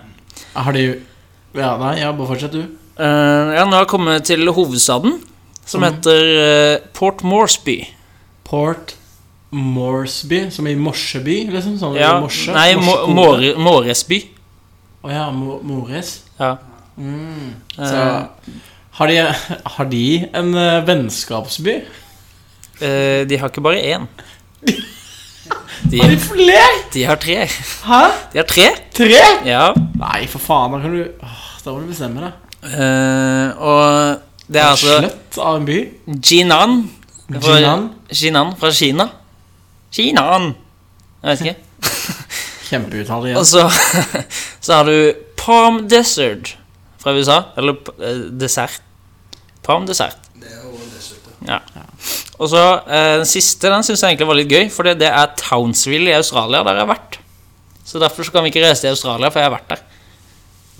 [0.54, 1.02] Har de
[1.56, 2.60] Ja, nei, ja, bare fortsett, du.
[2.62, 5.18] Eh, ja, nå har jeg kommet til hovedstaden,
[5.64, 5.86] som mm.
[5.88, 7.80] heter eh, Port Moresby.
[8.46, 8.94] Port
[9.50, 11.76] Moresby, som i Morseby, liksom?
[11.80, 12.52] Sånn Ja, morse?
[12.54, 14.20] nei, Mo- More- Moresby.
[15.06, 16.20] Å ja, Mo Mores.
[16.40, 16.56] Ja.
[16.98, 17.52] Mm.
[17.78, 18.28] Eh, Så
[18.98, 19.16] har de,
[19.76, 21.76] har de en eh, vennskapsby?
[22.76, 24.06] Uh, de har ikke bare én.
[25.86, 26.66] De, Har de flere?
[26.92, 27.36] de har tre.
[27.86, 28.00] Hæ?
[28.32, 28.64] De har tre?
[28.96, 29.20] Tre?
[29.46, 29.68] Ja.
[30.00, 32.32] Nei, for faen, da kan du Åh, Da må du bestemme deg.
[32.66, 35.76] Uh, og det er altså Slett av en by.
[36.24, 36.76] Jinan.
[37.32, 37.86] Fra- Jinan.
[38.12, 39.08] Jinan fra Kina.
[39.96, 40.52] Jinan.
[41.22, 41.56] Jeg vet ikke.
[42.68, 43.64] Kjempeuttale Og så,
[44.64, 46.54] så har du Palm Desert
[47.02, 47.40] fra USA.
[47.58, 48.80] Eller eh, dessert.
[49.66, 50.16] Palm Dessert.
[50.38, 51.58] Det er også dessert, Ja.
[52.38, 55.30] Og så eh, den siste den syns jeg egentlig var litt gøy, for det er
[55.40, 57.18] Townsville i Australia, der jeg har vært.
[57.86, 59.82] Så derfor så kan vi ikke reise til Australia, for jeg har vært der.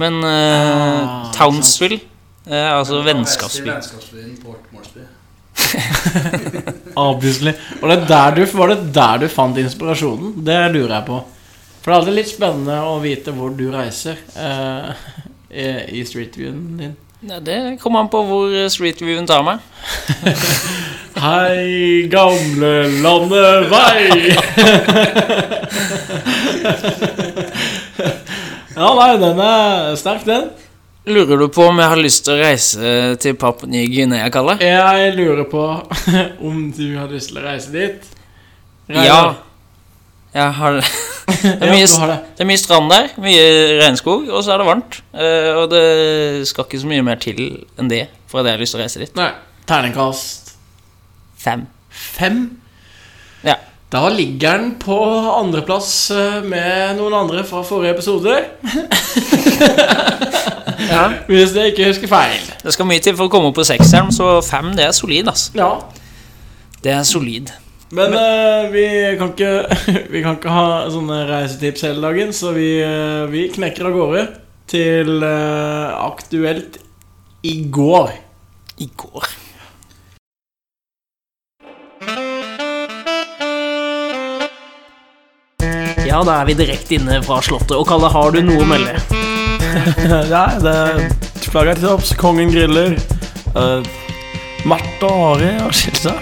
[0.02, 2.00] Men eh, Ah, Townsville
[2.46, 3.66] eh, altså I vennskapsby.
[3.70, 5.06] vennskapsbyen Port Moresby.
[7.08, 7.52] Obviously.
[7.82, 10.34] Og det der du, var det der du fant inspirasjonen?
[10.46, 11.22] Det lurer jeg på.
[11.80, 14.88] For det er alltid litt spennende å vite hvor du reiser eh,
[16.00, 16.94] i, streetviewen din.
[17.26, 19.62] Ja, det kommer an på hvor streetviewen Street tar meg.
[21.26, 24.34] Hei, gamle landevei!
[28.76, 30.50] ja, nei, den er sterk, den.
[31.06, 32.92] Lurer du på om jeg har lyst til å reise
[33.22, 34.56] til Papua Ny-Guinea, Kalle?
[34.58, 35.62] Jeg lurer på
[36.48, 38.08] om du har lyst til å reise dit.
[38.90, 39.06] Reiner.
[39.06, 39.20] Ja.
[40.34, 42.16] Jeg har Det er ja, mye, det.
[42.38, 43.46] det er mye strand der, mye
[43.84, 44.98] regnskog, og så er det varmt.
[45.14, 45.84] Eh, og det
[46.50, 47.40] skal ikke så mye mer til
[47.78, 49.14] enn det for at jeg har lyst til å reise dit.
[49.18, 49.30] Nei.
[49.66, 50.54] Terningkast
[51.42, 51.66] Fem.
[51.90, 52.42] fem.
[53.46, 53.56] Ja.
[53.94, 54.98] Da ligger den på
[55.38, 58.42] andreplass eh, med noen andre fra forrige episode.
[61.30, 62.50] Hvis jeg ikke husker feil.
[62.62, 65.30] Det skal mye til for å komme opp på sekseren, så fem det er solid,
[65.32, 65.54] altså.
[65.56, 65.70] Ja.
[66.84, 67.52] Det er solid.
[67.94, 68.84] Men eh, vi,
[69.18, 69.52] kan ikke,
[70.12, 74.26] vi kan ikke ha sånne reisetips hele dagen, så vi, uh, vi knekker av gårde
[74.70, 76.80] til uh, aktuelt
[77.46, 78.10] i går.
[78.82, 79.28] I går.
[86.06, 87.76] Ja, da er vi direkte inne fra Slottet.
[87.76, 89.25] Og Kalle, har du noe å melde?
[90.32, 90.76] Ja, det
[91.50, 92.94] flagget til topps, kongen griller.
[93.56, 93.84] Uh,
[94.68, 96.20] Marte og Ari har skilt seg.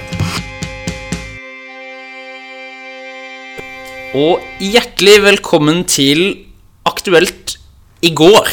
[4.15, 6.25] Og hjertelig velkommen til
[6.87, 7.57] Aktuelt
[8.05, 8.51] i går.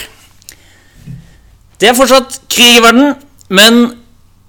[1.82, 3.16] Det er fortsatt krig i verden,
[3.50, 3.82] men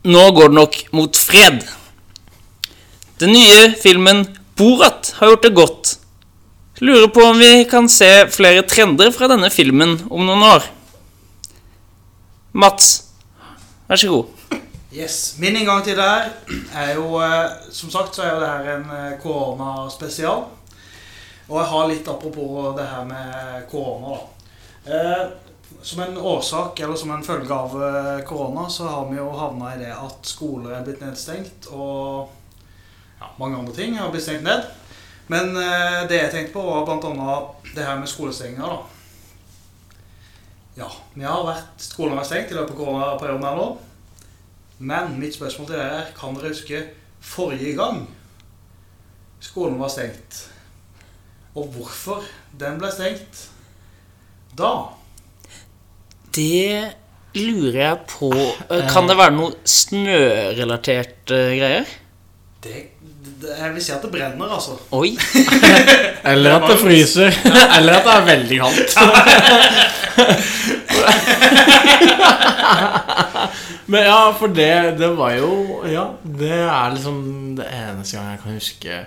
[0.04, 1.62] nå går det nok mot fred.
[3.20, 4.26] Den nye filmen
[4.58, 5.96] Borat har gjort det godt.
[6.80, 10.64] Lurer på om vi kan se flere trender fra denne filmen om noen år.
[12.52, 12.88] Mats,
[13.88, 14.58] vær så god.
[14.92, 16.26] Yes, Min inngang til det her
[16.76, 20.42] er jo eh, Som sagt så er jo det her en eh, koronaspesial.
[21.48, 24.96] Og jeg har litt apropos det her med korona, da.
[24.96, 25.24] Eh,
[25.82, 29.74] som en årsak, eller som en følge av eh, korona, så har vi jo havna
[29.74, 32.30] i det at skoler er blitt nedstengt, og
[33.20, 34.68] ja, mange andre ting har blitt stengt ned.
[35.32, 37.36] Men eh, det jeg tenkte på, var bl.a.
[37.72, 38.72] det her med skolestenginga.
[40.76, 43.68] Ja, vi har vært, skolen har vært stengt i løpet av koronaperioden her nå.
[44.82, 46.80] Men mitt spørsmål til dere er, kan dere huske
[47.22, 48.04] forrige gang
[49.42, 50.46] skolen var stengt?
[51.58, 52.24] Og hvorfor
[52.58, 53.46] den ble stengt
[54.56, 54.72] da?
[56.32, 56.92] Det
[57.36, 61.88] lurer jeg på Eh, Kan det være noe snørelaterte greier?
[62.64, 62.82] Det, det,
[63.58, 64.70] jeg vil si at det brenner, altså.
[64.90, 65.16] Oi.
[66.32, 67.30] Eller at det fryser.
[67.76, 68.90] Eller at det er veldig kaldt.
[73.86, 76.04] Men ja, for det, det var jo Ja,
[76.38, 77.16] det er liksom
[77.56, 79.00] det eneste gang jeg kan huske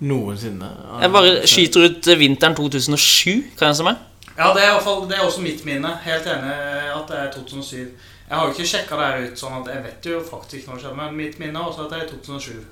[0.00, 0.68] noensinne.
[1.00, 4.02] Jeg bare skyter ut eh, vinteren 2007, kan jeg se meg.
[4.36, 5.94] Ja, det er, i hvert fall, det er også mitt minne.
[6.04, 6.52] Helt enig
[6.92, 7.88] at det er 2007.
[8.26, 10.68] Jeg har jo ikke sjekka det her ut, sånn at jeg vet jo faktisk ikke
[10.72, 12.64] når det skjedde, men mitt minne er også at det er i 2007.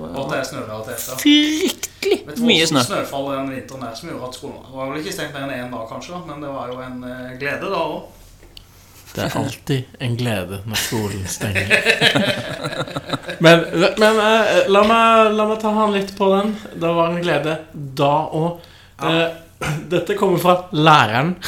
[0.00, 1.00] Og at det er snørelatert.
[1.22, 2.80] Fryktelig Vet mye snø.
[2.88, 5.54] snøfall den vinteren der som gjorde at skolen Det var vel ikke stengt mer enn
[5.66, 8.00] én dag, kanskje, da, men det var jo en eh, glede da òg.
[9.16, 11.66] Det er alltid en glede når skolen stenger.
[13.44, 13.56] Men,
[14.00, 16.54] men eh, la, meg, la meg ta han litt på den.
[16.72, 17.52] Det var en glede
[17.98, 18.64] da òg.
[19.92, 21.34] dette kommer fra læreren.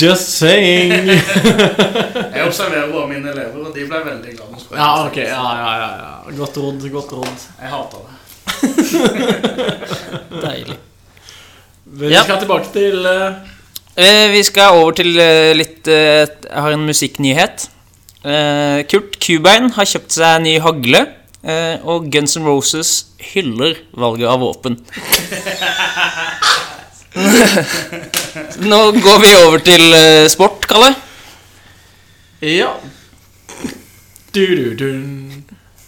[0.00, 0.92] Just saying.
[2.36, 5.16] Jeg observerer bare mine elever, og de ble veldig glad når skolen Ja, ok.
[5.16, 6.36] Ja, ja, ja, ja.
[6.38, 6.86] Godt råd.
[6.92, 7.44] Godt råd.
[7.60, 8.12] Jeg hater det.
[10.46, 10.78] Deilig.
[11.86, 12.22] Vi Ja.
[12.26, 13.32] skal tilbake til uh...
[13.96, 17.68] Eh, vi skal over til eh, litt uh, Jeg har en musikknyhet.
[18.26, 21.04] Eh, Kurt Cubain har kjøpt seg ny hagle,
[21.46, 22.90] eh, og Guns N' Roses
[23.32, 24.80] hyller valget av våpen.
[28.60, 30.90] Nå går vi over til eh, sport, Kalle.
[32.44, 32.72] Ja.
[34.34, 34.88] Du, du, du.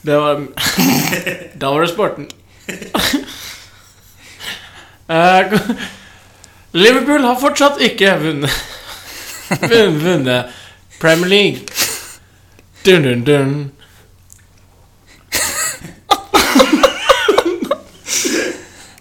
[0.07, 0.41] Det var
[1.61, 2.29] Da var det sporten.
[5.09, 5.57] Eh,
[6.85, 8.51] Liverpool har fortsatt ikke vunnet
[9.73, 10.55] vun- Vunnet
[11.01, 11.61] Premier League.
[12.85, 13.55] Dun, dun, dun.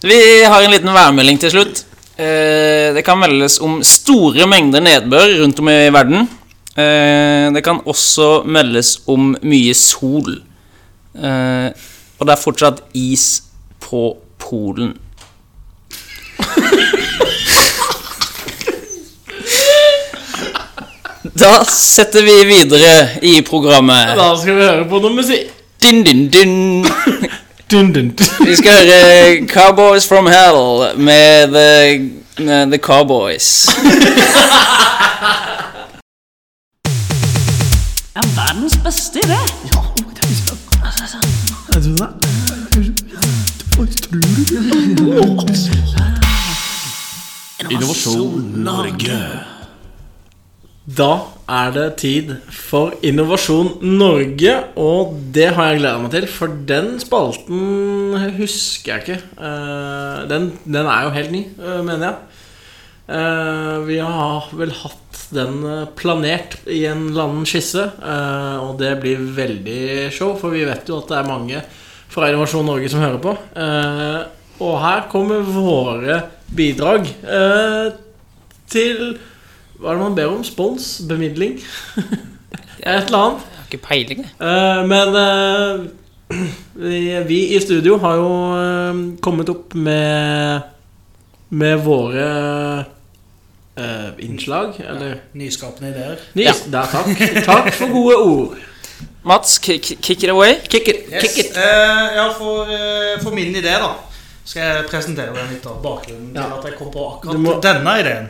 [0.02, 1.84] Vi har en liten værmelding til slutt.
[2.18, 6.28] Eh, Det kan meldes om store mengder nedbør rundt om i verden.
[6.78, 10.42] Eh, Det kan også meldes om mye sol.
[11.16, 11.70] Eh,
[12.20, 13.44] Og det er fortsatt is
[13.80, 14.98] på Polen.
[21.38, 24.16] Da setter vi videre i programmet.
[24.18, 25.52] Da skal vi høre på noe musikk.
[25.84, 26.88] Din, din, din.
[27.72, 28.48] Dun, dun, dun.
[28.48, 32.00] Vi skal høre Cowboys from Hell med The,
[32.40, 33.68] uh, the Cowboys.
[38.16, 39.38] Ja, verdens beste idé.
[47.70, 49.40] Innovasjon Norge.
[50.98, 56.52] Da er det tid for Innovasjon Norge, og det har jeg gleda meg til, for
[56.68, 59.20] den spalten husker jeg ikke.
[59.40, 62.18] Eh, Den, den er jo helt ny, eh, mener jeg.
[63.08, 67.84] Eh, Vi har vel hatt den planert i en eller annen skisse,
[68.64, 71.64] og det blir veldig show, for vi vet jo at det er mange
[72.08, 73.34] fra Innovasjon Norge som hører på.
[74.64, 76.22] Og her kommer våre
[76.56, 77.10] bidrag
[78.72, 79.18] til
[79.78, 80.44] Hva er det man ber om?
[80.48, 80.88] Spons?
[81.10, 81.60] Bemidling?
[82.88, 83.46] Et eller annet.
[83.46, 84.34] Jeg har ikke peiling, jeg.
[84.42, 85.88] Eh, men eh,
[86.88, 90.62] vi, vi i studio har jo eh, kommet opp med
[91.50, 92.24] Med våre
[93.78, 96.18] eh, innslag, eller Nyskapende ideer.
[96.36, 97.13] Nys, der, takk.
[97.46, 98.58] Takk for gode ord.
[99.28, 100.58] Mats, kick, kick it away.
[100.72, 101.06] Kick it.
[101.12, 101.22] Yes.
[101.24, 101.58] Kick it.
[101.60, 102.68] Eh, ja, for,
[103.24, 103.94] for min idé, da,
[104.48, 106.48] skal jeg presentere den litt av bakgrunnen Ja.
[106.48, 108.30] til at jeg kom på akkurat må- denne ideen.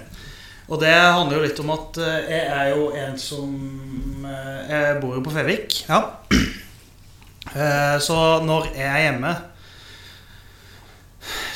[0.68, 3.52] Og det handler jo litt om at eh, jeg er jo en som
[4.28, 5.84] eh, Jeg bor jo på Fevik.
[5.90, 6.04] Ja.
[7.48, 9.30] Eh, så når jeg er hjemme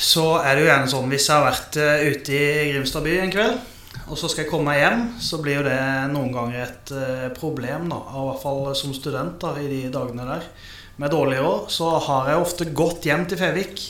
[0.00, 3.34] så er det jo gjerne sånn hvis jeg har vært ute i Grimstad by en
[3.34, 3.58] kveld,
[4.06, 5.76] og så skal jeg komme meg hjem, så blir jo det
[6.14, 6.94] noen ganger et
[7.36, 8.00] problem, da.
[8.08, 10.48] I hvert fall som student da, i de dagene der.
[10.96, 13.84] Med dårlig råd så har jeg ofte gått hjem til Fevik.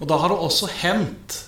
[0.00, 1.38] Og da har det også hendt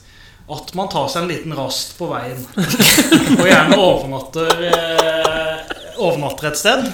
[0.47, 2.43] at man tar seg en liten rast på veien.
[3.41, 6.91] Og gjerne overnatter, eh, overnatter et sted.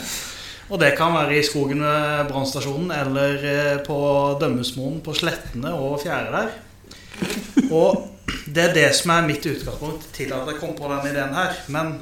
[0.73, 3.99] Og det kan være i skogen ved brannstasjonen eller eh, på
[4.41, 6.55] Dømmesmoen på Slettene og Fjære der.
[7.69, 8.09] Og
[8.47, 11.59] det er det som er mitt utgangspunkt til at jeg kom på den ideen her.
[11.75, 11.99] Men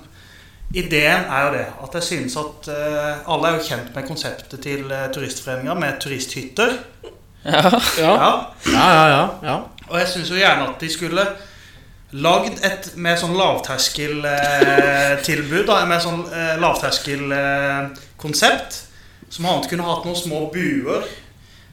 [0.70, 4.62] ideen er jo det at jeg synes at eh, Alle er jo kjent med konseptet
[4.62, 6.78] til eh, Turistforeninga med turisthytter.
[7.44, 7.70] Ja.
[7.98, 8.46] Ja, Ja.
[8.66, 9.09] ja, ja.
[9.09, 9.61] ja, ja.
[9.90, 11.24] Og jeg syns jo gjerne at de skulle
[12.12, 15.64] lagd et mer sånn lavterskeltilbud.
[15.66, 18.72] da, Med sånn eh, lavterskelkonsept.
[19.31, 21.03] som annet kunne hatt noen små buer.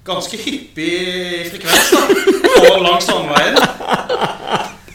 [0.05, 1.97] Ganske hyppig i frekvens da,
[2.61, 3.55] på langs strandveien.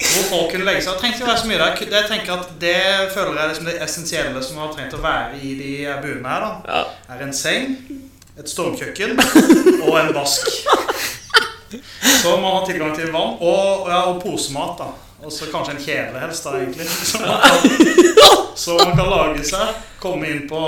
[0.03, 0.93] Hvor folk kunne legge seg.
[0.95, 1.71] Det trengte ikke være så mye der.
[1.81, 2.77] Det, jeg tenker at det
[3.15, 5.73] føler jeg er liksom det essensielle som har trengt å være i de
[6.05, 6.41] buene her.
[6.47, 6.51] da
[7.13, 7.67] Er en seng,
[8.41, 9.19] et stormkjøkken
[9.85, 10.49] og en vask.
[12.23, 14.79] Så man har tilgang til vann og, ja, og posemat.
[14.79, 14.89] da
[15.25, 16.87] Og så kanskje en kjele helst, da, egentlig.
[17.11, 20.61] Så man, kan, så man kan lage seg, komme inn på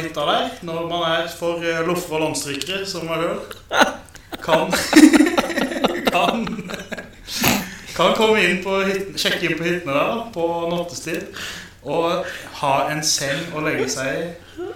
[0.00, 3.94] hytta der når man er for eh, loffer og landstrykere, som man hører.
[4.42, 4.72] Kan
[6.10, 6.46] Kan
[7.94, 11.30] Kan komme inn på hytten, sjekke inn på hyttene der på nattestid.
[11.86, 12.26] Og
[12.60, 14.70] ha en seng å legge seg i.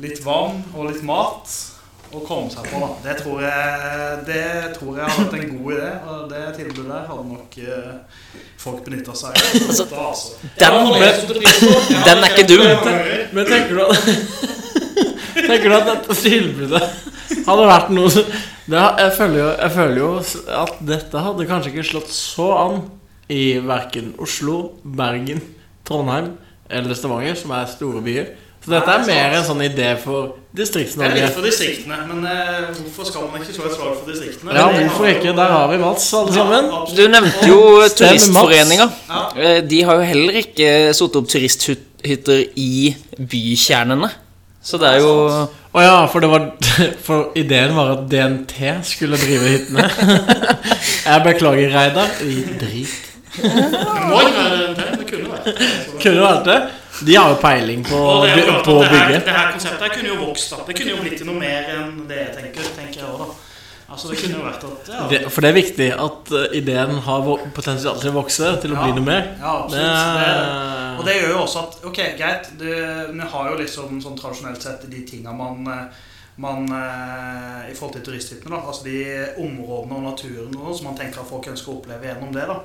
[0.00, 1.52] Litt vann og litt mat
[2.12, 2.80] å komme seg på.
[2.82, 2.88] da.
[3.04, 4.44] Det tror jeg Det
[4.76, 8.84] tror jeg har vært en god idé, og det tilbudet der hadde nok uh, folk
[8.86, 9.50] benytta seg av.
[9.68, 10.28] Altså, altså.
[10.58, 11.72] den- på.
[11.94, 12.64] Ja, den er ikke dum.
[13.36, 14.00] Men tenker du at
[15.50, 16.82] Tenker du at dette tilbudet
[17.46, 18.26] hadde vært noe som
[18.70, 20.10] det, jeg, føler jo, jeg føler jo
[20.60, 22.76] at dette hadde kanskje ikke slått så an
[23.30, 25.40] i verken Oslo, Bergen,
[25.86, 26.32] Trondheim
[26.70, 28.28] eller Stavanger, som er store byer.
[28.60, 32.66] Så dette er mer en sånn idé for Det er litt for distriktene, men eh,
[32.76, 34.52] hvorfor skal man ikke slå et slag for distriktene?
[34.52, 35.32] Ja, hvorfor ikke?
[35.38, 36.68] Der har vi Mats, alle sammen.
[36.68, 36.80] Ja.
[36.98, 38.88] Du nevnte jo Og Turistforeninga.
[39.08, 39.22] Ja.
[39.36, 40.68] Eh, De har jo heller ikke
[40.98, 44.10] satt opp turisthytter i bykjernene.
[44.60, 45.14] Så det er jo
[45.70, 46.50] Å ja, for, det var,
[47.06, 48.58] for ideen var at DNT
[48.90, 49.86] skulle drive hyttene.
[51.06, 52.12] Jeg beklager, Reidar.
[52.20, 52.98] Vi drit.
[53.40, 53.54] Det
[54.10, 54.86] må ikke være det.
[54.98, 55.70] Det kunne vært det.
[56.02, 56.60] Kunne vært det.
[57.06, 59.20] De har jo peiling på, det, jo på å det, her, bygge.
[59.24, 61.94] det her konseptet kunne jo vokst da Det kunne jo blitt til noe mer enn
[62.10, 63.46] det jeg tenker, tenker jeg også, da.
[63.90, 66.92] Altså, det kunne jo vært at ja, Det, for det er viktig at uh, ideen
[67.08, 67.24] har
[67.56, 68.84] potensial til å vokse, til å Ja.
[68.84, 69.24] bli noe mer.
[69.40, 70.20] Ja, Det absolutt.
[70.20, 74.20] Det, er, og det gjør jo også at Ok, greit, vi har jo liksom sånn
[74.20, 76.06] tradisjonelt sett de tinga man, eh,
[76.44, 78.60] man eh, I forhold til turisthyttene.
[78.62, 79.00] Altså de
[79.42, 82.60] områdene og naturen og som man tenker at folk ønsker å oppleve gjennom det, da.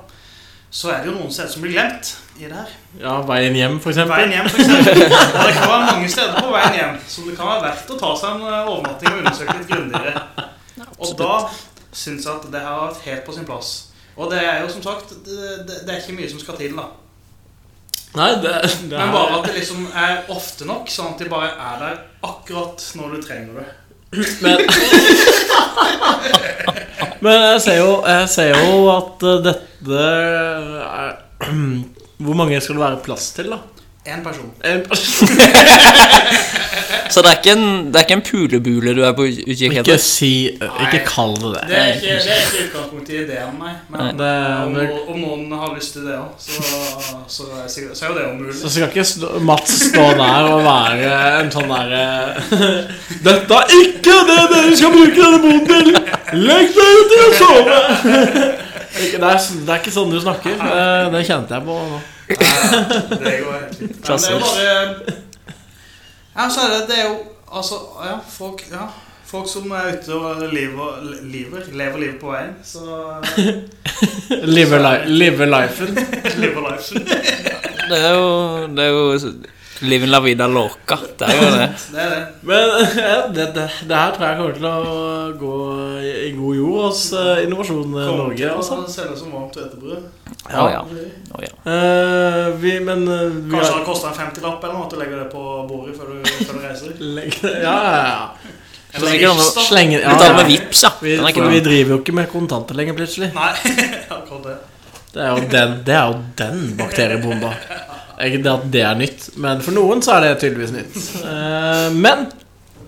[0.70, 2.72] Så er det jo noen steder som blir glemt i det her.
[3.00, 5.04] ja, veien hjem, Veien hjem, for eksempel.
[5.06, 7.98] Og det kan være mange steder på veien hjem, så det kan være verdt å
[8.02, 10.26] ta seg en eh, overnatting og undersøke litt grundigere.
[10.98, 11.32] Og da
[11.96, 13.72] syns jeg at det har vært helt på sin plass.
[14.16, 16.76] Og det er jo som sagt Det, det, det er ikke mye som skal til,
[16.76, 16.86] da.
[18.16, 18.52] Nei, det,
[18.88, 21.98] det Men bare at det liksom er ofte nok, sånn at de bare er der
[22.24, 23.66] akkurat når du trenger det.
[24.16, 24.62] Men,
[27.24, 31.10] men jeg ser jo, jeg ser jo at uh, dette er
[32.24, 33.58] Hvor mange skal det være plass til, da?
[34.06, 34.50] Én person.
[34.64, 34.86] En-
[37.10, 39.96] Så det er ikke en, det er ikke en pulebule du er på utkikk Ikke
[40.02, 41.62] si Ikke kall det det.
[41.70, 43.72] Det er ikke, det er ikke utgangspunktet i ideen, nei.
[43.92, 44.30] Men Det,
[44.66, 46.52] om, det, om noen har lyst til det òg, så,
[47.30, 48.56] så, så er jo det umulig.
[48.58, 52.04] så skal ikke stå, Mats stå der og være en sånn derre
[53.28, 55.86] Dette er ikke det dere skal bruke denne boden til!
[56.42, 57.80] Legg dere til å sove!
[58.96, 60.54] Det er, det er ikke sånn du snakker.
[60.56, 61.98] Det, det kjente jeg på nå.
[62.28, 62.36] Ja,
[63.10, 64.08] det går helt fint.
[64.08, 65.16] Men det er bare
[66.36, 67.16] Ja, så er det Det er jo
[67.56, 68.86] Altså, ja, folk Ja.
[69.26, 72.78] Folk som er ute og lever, lever, lever livet på veien, så
[74.30, 75.96] Live, li, live lifen.
[76.68, 76.94] life.
[77.88, 79.16] Det er jo, det er jo
[79.80, 80.96] Living la vida loca.
[81.18, 81.66] Det er jo det.
[81.92, 82.20] Det er det.
[82.48, 82.70] Men
[83.34, 85.54] det, det, det her tror jeg kommer til å gå
[86.00, 88.38] i, i god jord hos eh, Innovasjon Kommer Norge.
[88.40, 88.78] til Altså.
[88.80, 90.06] å selge som varmt hvetebrød.
[90.46, 90.80] Å ja.
[91.36, 91.52] Oh, ja.
[91.66, 95.00] Uh, vi, men uh, vi Kanskje har det koster en 50-lapp eller noe at du
[95.02, 96.94] legger det på bordet før du, før du reiser.
[97.18, 98.54] Legger, Ja, ja, ja.
[98.96, 99.82] Gips, noe- da.
[99.92, 100.92] Ja, Betaler med vips, ja.
[101.02, 103.28] Vi, vi driver jo ikke med kontanter lenger, plutselig.
[103.36, 103.50] Nei,
[104.16, 104.56] akkurat det.
[105.12, 107.52] Det er jo den, det er jo den bakteriebomba.
[108.24, 110.96] Ikke det at det er nytt, men for noen så er det tydeligvis nytt.
[111.20, 112.26] Uh, men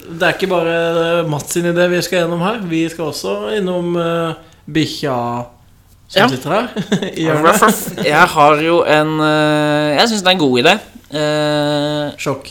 [0.08, 0.76] det er ikke bare
[1.28, 2.62] Mats sin idé vi skal gjennom her.
[2.70, 5.16] Vi skal også innom uh, bikkja
[6.08, 6.28] som Ja.
[6.32, 6.68] sitter her
[7.20, 7.82] i hjørnet.
[8.06, 10.74] Jeg har jo en uh, Jeg syns det er en god idé.
[11.08, 12.48] Uh, Sjokk.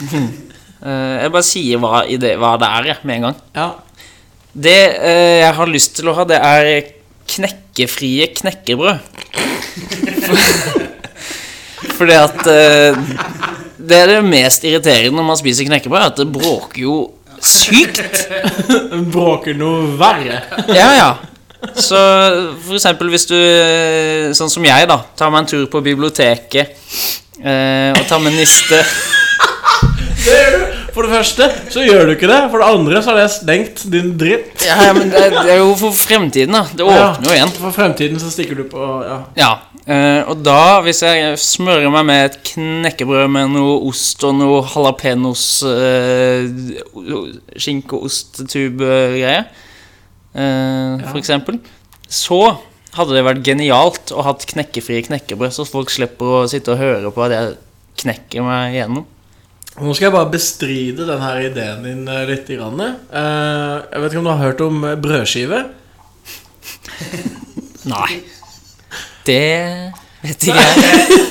[0.00, 3.38] eh, jeg bare sier hva, ide, hva det er, jeg, med en gang.
[3.54, 3.68] Ja.
[4.54, 6.70] Det eh, jeg har lyst til å ha, det er
[7.30, 8.98] knekkefrie knekkebrød.
[12.00, 13.16] Fordi at uh,
[13.76, 16.98] Det er det mest irriterende når man spiser knekkebrød, at det bråker jo
[17.40, 18.00] sykt.
[19.14, 20.42] Bråker noe verre.
[20.68, 21.10] Ja, ja.
[21.76, 21.96] Så
[22.64, 26.76] for eksempel hvis du, eh, sånn som jeg, da, tar meg en tur på biblioteket
[27.40, 28.80] uh, og tar med niste
[30.24, 30.80] Det gjør du.
[30.90, 32.38] For det første så gjør du ikke det.
[32.52, 34.64] For det andre så har det stengt din dritt.
[34.66, 36.64] Ja, men det, det er jo for fremtiden, da.
[36.76, 37.52] Det åpner jo igjen.
[37.56, 39.20] For fremtiden så stikker du på Ja.
[39.38, 39.50] Ja,
[39.90, 44.62] eh, og da, hvis jeg smører meg med et knekkebrød med noe ost og noe
[44.70, 46.46] jalapeños uh,
[47.56, 49.44] Skinke- og ostetube-greie,
[50.34, 51.60] eh, for eksempel,
[52.10, 52.42] så
[52.96, 57.14] hadde det vært genialt å ha knekkefrie knekkebrød, så folk slipper å sitte og høre
[57.14, 57.56] på at jeg
[58.02, 59.06] knekker meg igjennom.
[59.80, 62.48] Nå skal jeg bare bestride denne ideen din eh, litt.
[62.50, 62.80] Grann.
[62.82, 65.60] Eh, jeg vet ikke om du har hørt om eh, brødskive?
[67.92, 68.08] Nei.
[69.26, 70.76] Det vet ikke jeg.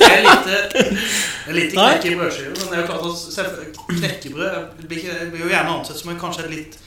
[0.00, 3.90] Det er lite, det er lite knekk i brødskiver, men det er jo klart at
[3.90, 6.78] knekkebrød blir, jo gjerne ansett som en, kanskje et litt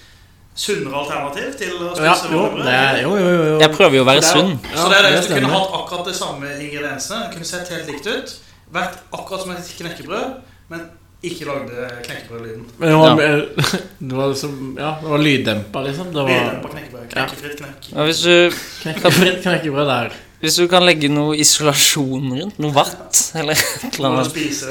[0.55, 2.65] sunnere alternativ til å Ja, spise jo, brød.
[2.67, 3.59] det er, jo, jo, jo, jo.
[3.63, 4.59] Jeg prøver jo å være det er jo- sunn.
[4.75, 7.71] Så det er det, Ja, hvis du kunne hatt akkurat de samme ingrediensene, kunne sett
[7.73, 8.35] helt likt ut,
[8.73, 10.35] vært akkurat som et knekkebrød,
[10.69, 10.85] men
[11.23, 12.65] ikke lagde knekkebrødlyden.
[12.77, 13.35] Men det var, Ja.
[14.09, 16.07] det var liksom Ja, det var lyddempa, liksom.
[16.13, 17.09] Det var lyddempa knekkebrød.
[17.15, 17.89] Knekkefritt knekk.
[17.95, 20.13] Ja, hvis du Knekkefritt knekkebrød der.
[20.43, 24.67] Hvis du kan legge noe isolasjon rundt, noe vatt eller et eller annet spise.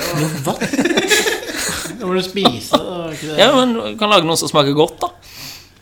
[1.97, 2.77] Det må du spise.
[2.77, 3.39] Det ikke det.
[3.41, 5.09] Ja, men du kan lage noe som smaker godt, da.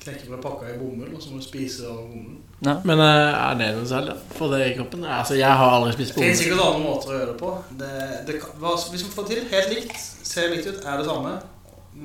[0.05, 2.39] Knekkebrød pakka i bomull, og så må du spise av bomull.
[2.87, 4.15] Men eh, er det noe særlig?
[4.15, 4.37] ja?
[4.39, 5.05] For det i kroppen?
[5.09, 6.29] Altså, jeg har aldri spist bomull.
[6.29, 7.53] Det finnes sikkert andre måter å gjøre det på.
[7.83, 7.93] Det,
[8.29, 11.35] det hva, hvis vi får til helt likt, ser likt ut, er det samme,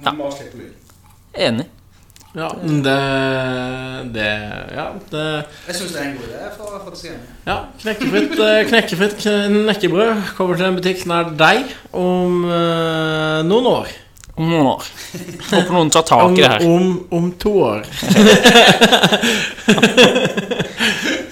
[0.02, 0.10] Ja.
[0.10, 0.94] må bare slippe lyd.
[1.38, 1.70] Enig.
[2.36, 2.50] Ja,
[2.86, 2.96] det
[4.14, 4.26] Det
[4.76, 5.26] Ja, det
[5.68, 6.50] Jeg syns det er en god idé.
[6.58, 7.20] for, faktisk enig.
[7.48, 11.64] Ja, Knekkefritt, eh, knekkefritt knekkebrød kommer til en butikk nær deg
[11.94, 13.88] om eh, noen år.
[14.36, 14.84] Om noen år.
[15.48, 16.66] Håper noen tar tak Om, i det her.
[16.68, 17.86] om, om to år.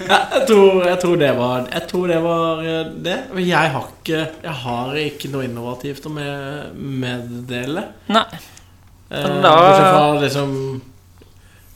[0.04, 3.14] Jeg tror, jeg tror det var Jeg tror det var eh, det.
[3.34, 7.86] Men jeg har ikke Jeg har ikke noe innovativt å med, meddele.
[8.12, 8.24] Nei.
[8.34, 10.50] Eh, Men da- Bortsett fra liksom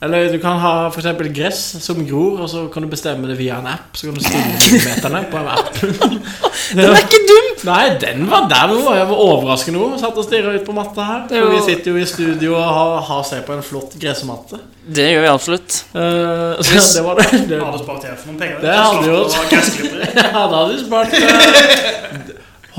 [0.01, 3.57] Eller du kan ha eksempel gress som gror, og så kan du bestemme det via
[3.59, 3.97] en app.
[3.99, 5.81] Så kan du stille millimeterne på en app.
[6.77, 7.49] Den er ikke dum!
[7.67, 8.93] Nei, den var der nå.
[8.95, 9.97] Jeg var overraskende god.
[9.99, 11.23] Satt og stirra ut på matta her.
[11.27, 14.61] Er For vi sitter jo i studio og har, har seg på en flott gressmatte.
[14.87, 15.79] Det gjør vi absolutt.
[15.91, 17.27] Uh, så det var det.
[17.49, 17.59] det.
[17.59, 18.61] Hadde spart her for noen penger.
[18.63, 19.17] Det hadde.
[19.17, 19.27] Og.
[20.19, 22.28] Ja, da hadde du spart eh,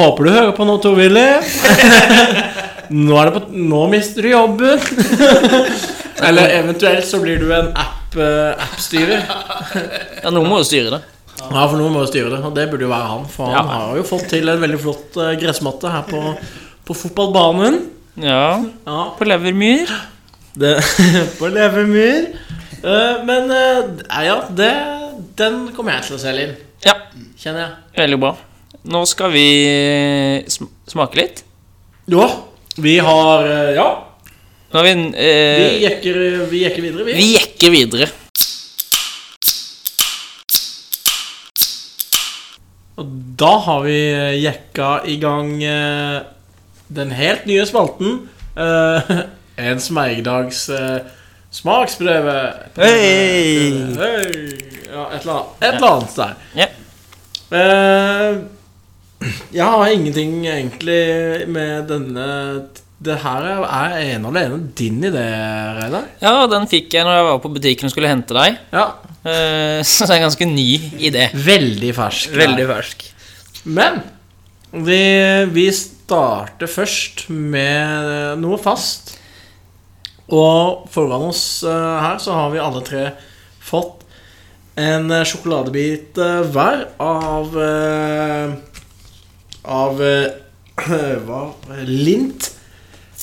[0.00, 1.26] Håper du hører på nå, Tor Willy.
[2.90, 4.80] Nå, på, nå mister du jobben.
[6.26, 9.22] Eller eventuelt så blir du en app-styrer.
[9.30, 9.76] App
[10.24, 11.00] Ja, noen må jo styre det.
[11.40, 13.22] Ja, for noen må jo styre det, og det burde jo være han.
[13.30, 13.78] For han Ja.
[13.84, 16.20] har jo fått til en veldig flott eh, gressmatte her på,
[16.88, 17.78] på fotballbanen.
[18.20, 18.42] Ja,
[18.88, 19.88] Ja, på Levermyr.
[20.58, 20.74] det,
[21.38, 22.26] på Levermyr.
[22.82, 24.72] Eh, men eh, ja, det,
[25.38, 26.98] den kommer jeg til å selge inn, Ja,
[27.38, 27.74] kjenner jeg.
[28.02, 28.34] veldig bra.
[28.88, 29.46] Nå skal vi
[30.88, 31.42] smake litt.
[32.08, 32.28] Ja,
[32.80, 33.88] vi har eh, Ja,
[34.72, 36.16] har vi vi eh, jekker,
[36.50, 37.14] vi jekker videre, vi.
[37.18, 38.06] Vi jekker videre.
[43.00, 43.10] Og
[43.40, 46.20] da har vi eh, jekka i gang eh,
[46.88, 48.28] den helt nye spalten.
[48.54, 49.10] eh,
[49.70, 51.02] en smergdags uh,
[51.52, 52.36] smaksprøve.
[52.78, 53.74] Hei!
[53.98, 54.54] Hey.
[54.86, 56.32] Ja, et eller annet, et eller annet der.
[56.56, 56.70] Ja.
[59.52, 62.28] Jeg har ingenting egentlig med denne
[63.00, 65.24] Det her er ene og alene din idé,
[65.76, 66.06] Reidar.
[66.20, 68.58] Ja, den fikk jeg når jeg var på butikken og skulle hente deg.
[68.76, 68.86] Ja.
[69.24, 70.68] Eh, Så det er en ganske ny
[71.00, 71.28] idé.
[71.32, 72.34] Veldig fersk.
[72.36, 73.06] Veldig fersk.
[73.64, 74.02] Men
[74.72, 75.00] vi,
[75.52, 79.16] vi starter først med noe fast.
[80.28, 83.06] Og foran oss eh, her så har vi alle tre
[83.64, 84.04] fått
[84.80, 87.56] en sjokoladebit eh, hver av
[89.70, 90.30] Av eh,
[91.26, 91.42] hva
[91.86, 92.50] Lint.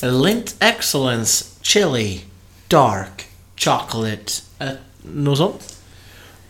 [0.02, 2.22] Lint Excellence Chili
[2.70, 3.26] Dark
[3.58, 4.42] Chocolate.
[4.62, 4.78] Et,
[5.12, 5.64] noe sånt.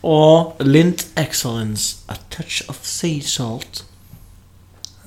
[0.07, 3.84] Og Lint Excellence A Touch of Sea Salt.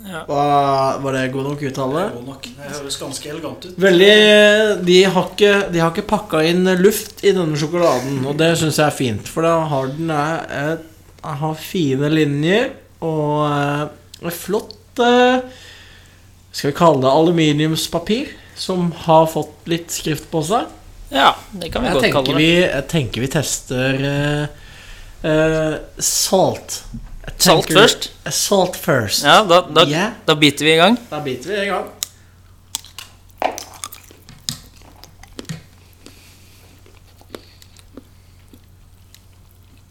[0.01, 0.23] Ja.
[0.25, 2.07] Var, var det god nok uttale?
[2.15, 2.47] God nok.
[2.57, 3.75] Det høres ganske elegant ut.
[3.77, 4.13] Veldig
[4.87, 8.79] De har ikke, de har ikke pakka inn luft i denne sjokoladen, og det syns
[8.81, 9.29] jeg er fint.
[9.29, 10.87] For da har den eh, et-
[11.21, 12.71] har fine linjer
[13.05, 13.91] og er
[14.25, 18.33] et flott eh, Skal vi kalle det aluminiumspapir?
[18.55, 20.67] Som har fått litt skrift på seg.
[21.11, 22.35] Ja, det kan vi Jeg godt kalle det.
[22.39, 24.43] vi, jeg tenker vi tester uh,
[25.25, 26.83] uh, salt.
[27.21, 28.11] Tenker, Salt først?
[28.29, 29.23] Salt first.
[29.25, 30.13] Ja, da, da, yeah.
[30.27, 30.97] da biter vi i gang.
[31.09, 31.89] Da biter vi i gang.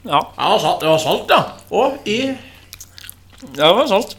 [0.03, 1.41] Ja, Ja, det var salt, det var salt ja.
[1.71, 2.21] Og i
[3.57, 4.17] det var salt.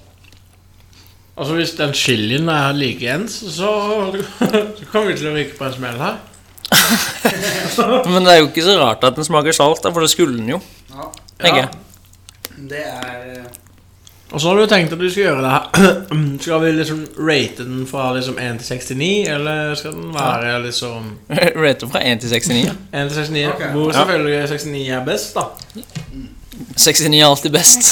[1.41, 3.69] Altså Hvis den chilien er likeens, så,
[4.37, 4.49] så
[4.91, 6.19] kommer vi til å ryke på en smell her.
[8.11, 10.51] Men det er jo ikke så rart at den smaker salt, for det skulle den
[10.53, 10.59] jo.
[10.93, 11.07] Ja,
[11.41, 11.71] tenker jeg.
[12.69, 13.49] det er eh,
[14.31, 15.99] Og så har du tenkt at du skal gjøre det her
[16.45, 21.09] Skal vi liksom rate den fra liksom 1 til 69, eller skal den være liksom
[21.65, 22.75] Rater fra 1 til 69.
[22.93, 23.47] 1 til 69?
[23.55, 23.63] Ok.
[23.73, 23.97] Hvor Ja.
[23.97, 25.47] selvfølgelig 69 er best, da.
[26.77, 27.89] 69 er alltid best.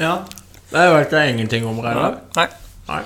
[0.00, 0.14] ja.
[0.74, 2.20] Det vet jeg ingenting om, Reidar.
[2.36, 2.46] Nei.
[2.88, 3.02] Nei.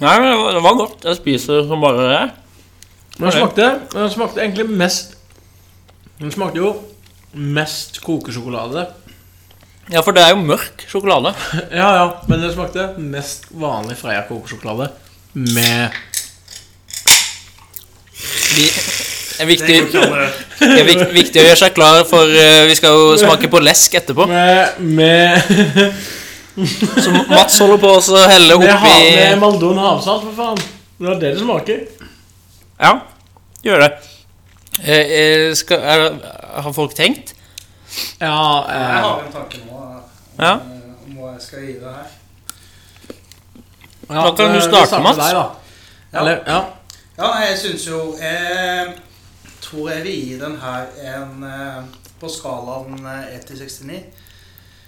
[0.00, 1.06] Nei, men det var, det var godt.
[1.08, 2.20] Jeg spiser som bare det.
[3.16, 5.14] Men den smakte, den smakte egentlig mest
[6.20, 6.74] Den smakte jo
[7.36, 8.86] mest kokesjokolade.
[9.92, 11.32] Ja, for det er jo mørk sjokolade.
[11.80, 14.90] Ja, ja, men den smakte mest vanlig Freia kokesjokolade
[15.36, 15.92] med
[18.56, 22.76] Vi, det er viktig, det er vik- viktig å gjøre seg klar, for eh, vi
[22.78, 24.24] skal jo smake på lesk etterpå.
[24.30, 25.42] Med, med,
[26.56, 30.62] Så Mats holder på å helle med, ha, med oppi Maldon havsalt, for faen.
[30.96, 31.82] Det er det det smaker.
[32.80, 32.92] Ja,
[33.64, 33.90] gjør det.
[34.80, 36.06] Eh, eh, skal, er,
[36.64, 37.34] har folk tenkt?
[38.20, 38.32] Ja,
[38.68, 40.00] Jeg eh, har en tanke nå om,
[40.40, 40.54] Ja.
[41.06, 42.10] om hva jeg skal gi deg her.
[44.08, 45.20] ja Da kan du starte, Mats.
[45.20, 45.36] Deg.
[45.36, 46.20] Ja.
[46.20, 46.58] Eller, ja.
[47.16, 48.92] Ja, jeg syns jo Jeg
[49.64, 50.86] tror jeg vil gi den her
[51.16, 51.80] en eh,
[52.20, 54.00] På skalaen eh, 1 til 69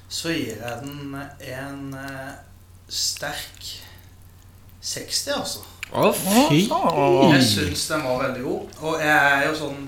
[0.09, 1.15] så gir jeg den
[1.53, 2.31] en eh,
[2.89, 3.67] sterk
[4.81, 5.65] 60, altså.
[5.93, 6.63] Å, fy.
[6.69, 8.75] Jeg syns den var veldig god.
[8.85, 9.87] Og jeg er jo sånn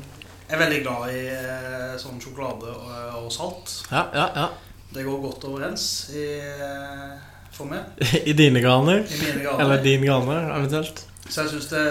[0.49, 2.87] Jeg er veldig glad i eh, sånn sjokolade og,
[3.21, 3.75] og salt.
[3.93, 4.47] Ja, ja, ja.
[4.91, 7.13] Det går godt overens i, eh,
[7.55, 7.93] for meg.
[8.31, 9.05] I dine graner?
[9.05, 9.63] I mine grader.
[9.63, 11.05] Eller din ganer, eventuelt.
[11.29, 11.85] Så jeg syns det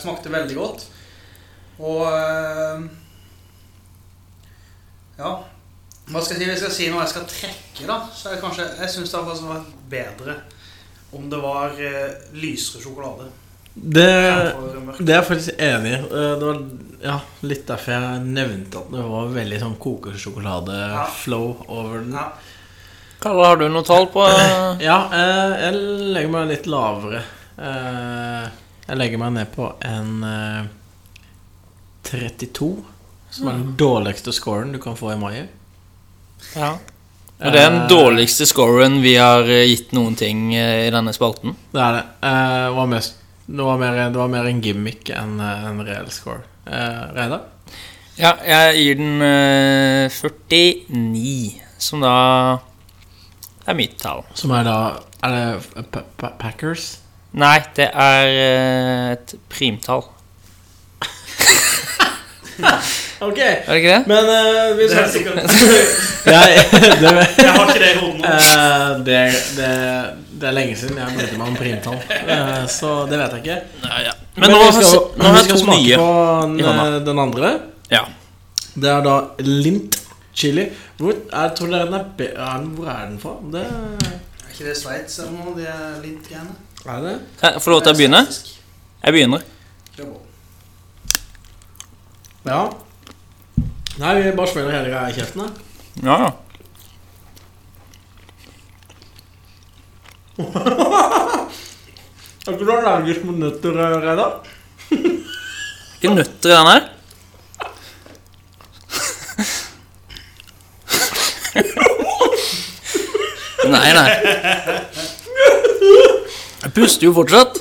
[0.00, 0.88] smakte veldig godt.
[1.78, 2.04] Og
[5.22, 5.32] Ja.
[6.12, 6.48] Hva skal jeg si?
[6.50, 9.10] Hvis jeg skal si noe jeg skal trekke, da, så er det kanskje Jeg syns
[9.12, 10.34] det hadde faktisk vært bedre
[11.12, 13.26] om det var uh, lysere sjokolade.
[13.74, 14.04] Det,
[15.00, 15.98] det er jeg faktisk enig i.
[16.04, 16.58] Eh, Det var
[17.04, 17.14] ja,
[17.48, 22.12] litt derfor jeg nevnte at det var veldig sånn kokesjokolade-flow over den.
[22.16, 22.26] Ja.
[23.22, 24.24] Kalle, har du noe tall på
[24.88, 25.80] Ja, eh, jeg
[26.16, 27.22] legger meg litt lavere.
[27.56, 28.44] Eh,
[28.88, 30.70] Jeg legger meg ned på en eh,
[32.08, 32.70] 32,
[33.32, 35.48] som er den dårligste scoren du kan få i Maier.
[36.56, 36.72] Ja.
[37.42, 41.10] Og det er den dårligste scoren vi har eh, gitt noen ting eh, i denne
[41.16, 41.56] spalten.
[41.74, 42.04] Det er det.
[42.22, 43.16] Eh, Det var, mest,
[43.46, 46.44] det var, mer, det var mer en gimmick enn eh, en reell score.
[46.66, 47.40] Eh, Reidar?
[48.18, 52.14] Ja, jeg gir den eh, 49, som da
[53.66, 54.22] er mitt tall.
[54.38, 54.76] Som er da
[55.22, 56.98] Er det P -P Packers?
[57.32, 60.02] Nei, det er eh, et primtall.
[63.22, 64.06] Ok, Er det ikke det?
[64.06, 65.38] men uh, vi skal sikkert
[66.22, 66.64] Jeg,
[67.02, 68.32] det, Jeg har ikke det i hodet nå.
[68.32, 69.20] Eh, det,
[69.56, 69.70] det,
[70.40, 73.58] det er lenge siden jeg brydde meg om primtall, eh, så det vet jeg ikke.
[73.88, 74.14] Nei, ja.
[74.36, 76.10] Men, nå, vi skal, nå har vi skal smake på
[76.46, 77.04] den, hånda.
[77.10, 77.52] den andre.
[77.92, 78.04] Ja.
[78.72, 79.98] Det er da lint
[80.32, 80.68] chili.
[81.00, 83.34] Hvor, jeg tror dere den er, er den, hvor er den fra?
[83.52, 85.56] Det, Er ikke det Sveits eller noe?
[85.58, 86.30] De er litt
[86.82, 87.16] er det?
[87.40, 88.22] Kan jeg få lov til å begynne?
[89.02, 89.44] Jeg begynner.
[92.42, 92.62] Ja.
[94.02, 95.46] Nei, vi bare smeller hele greia i kjeften.
[96.00, 96.30] Ja, ja.
[102.46, 104.32] Er ikke du allergisk mot nøtter, eh, Reidar?
[104.90, 106.82] Ikke nøtter i den her.
[113.74, 114.08] nei, nei.
[116.62, 117.54] Jeg puster jo fortsatt.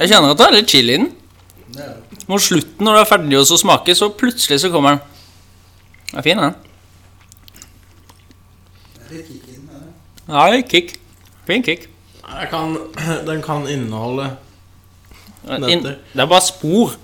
[0.00, 1.08] Jeg kjenner at det er litt chili i den.
[1.70, 1.99] Det er det.
[2.30, 5.00] Mot slutten, når du er ferdig å smake, så plutselig så kommer den.
[6.10, 6.54] Den er fin, den.
[9.00, 9.80] Det litt kick inn, det?
[10.30, 10.92] Ja, kick.
[11.48, 11.88] Fin kick.
[12.30, 12.76] Jeg kan,
[13.28, 14.28] den kan inneholde
[15.48, 15.96] Nøtter.
[16.12, 16.94] det er bare spor.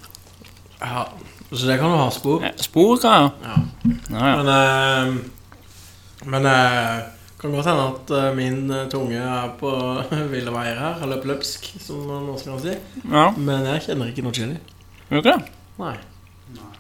[0.79, 1.07] Ja,
[1.51, 2.45] så det kan jo ha spor.
[2.45, 3.57] Ja, Spor kan jeg Ja.
[4.13, 4.37] ja, ja.
[4.37, 7.03] Men, eh, men eh,
[7.41, 9.73] kan godt hende at eh, min eh, tunge er på
[10.35, 12.79] ville veier her, eller pløpsk, som man også kan si.
[13.11, 13.27] ja.
[13.37, 14.59] Men jeg kjenner ikke noe chili.
[15.09, 15.53] Gjør du ikke det?
[15.79, 15.93] Nei.
[16.57, 16.73] Nei.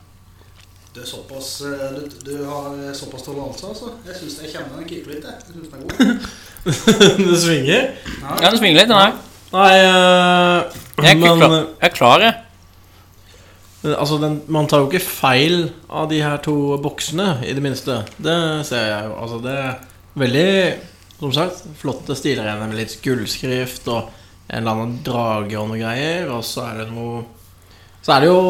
[0.96, 3.92] Du er såpass eh, Du, du har såpass toleranse, altså.
[4.06, 5.34] Jeg syns jeg kjenner den keeper litt, jeg.
[5.46, 6.26] Jeg synes den er god.
[7.30, 7.84] det svinger.
[8.42, 9.10] Ja, det svinger litt, Nei.
[9.52, 12.34] Nei, uh, Jeg er men klar, jeg er klar, jeg.
[13.84, 17.62] eh, altså, den, man tar jo ikke feil av de her to boksene, i det
[17.62, 18.00] minste.
[18.18, 18.34] Det
[18.66, 19.14] ser jeg jo.
[19.22, 19.78] Altså, det er
[20.18, 20.50] veldig,
[21.20, 24.10] som sagt, flotte stilrene med litt gullskrift og
[24.50, 26.26] en eller annen drage og noe greier.
[26.34, 27.22] Og så er det noe
[28.06, 28.42] Så er det jo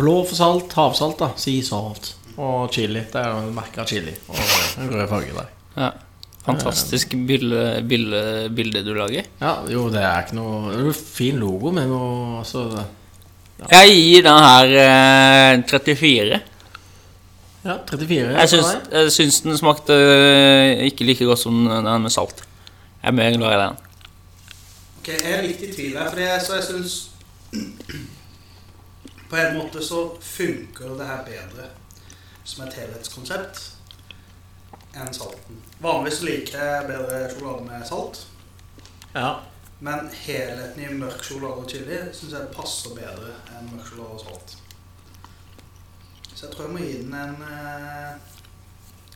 [0.00, 1.26] blå for salt, havsalt, da.
[1.36, 2.14] Sea salt.
[2.40, 3.02] Og chili.
[3.12, 4.14] Det er jo merke av chili.
[4.32, 4.38] Og
[4.80, 5.50] en rød farge der.
[5.76, 5.90] Ja.
[6.46, 8.22] Fantastisk bilde, bilde,
[8.56, 9.28] bilde du lager.
[9.42, 12.64] Ja, jo, det er ikke noe Det er jo en fin logo, men noe altså,
[13.60, 13.68] ja.
[13.74, 16.40] Jeg gir den her eh, 34.
[17.64, 18.34] Ja, 34.
[18.40, 22.40] Jeg syns, jeg syns den smakte eh, ikke like godt som den med salt.
[23.02, 23.78] Jeg er mer glad i den.
[24.98, 26.98] Ok, Jeg er litt i tvil her, for jeg, så jeg syns
[29.34, 31.64] På en måte så funker det her bedre
[32.46, 33.56] som et helhetskonsept
[34.94, 35.56] enn salten.
[35.82, 38.20] Vanligvis liker jeg bedre sjokolade med salt,
[39.16, 39.32] Ja.
[39.80, 44.20] men helheten i mørk sjokolade og chili syns jeg passer bedre enn mørk sjokolade og
[44.28, 44.54] salt.
[46.34, 48.14] Så jeg tror jeg må gi den en eh,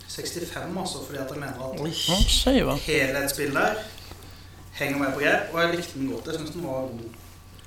[0.09, 1.63] 65, altså, fordi at jeg mener
[2.75, 3.75] at helhetsbildet her
[4.73, 6.27] henger med på grep, og jeg likte den godt.
[6.27, 7.11] Jeg syns den var god.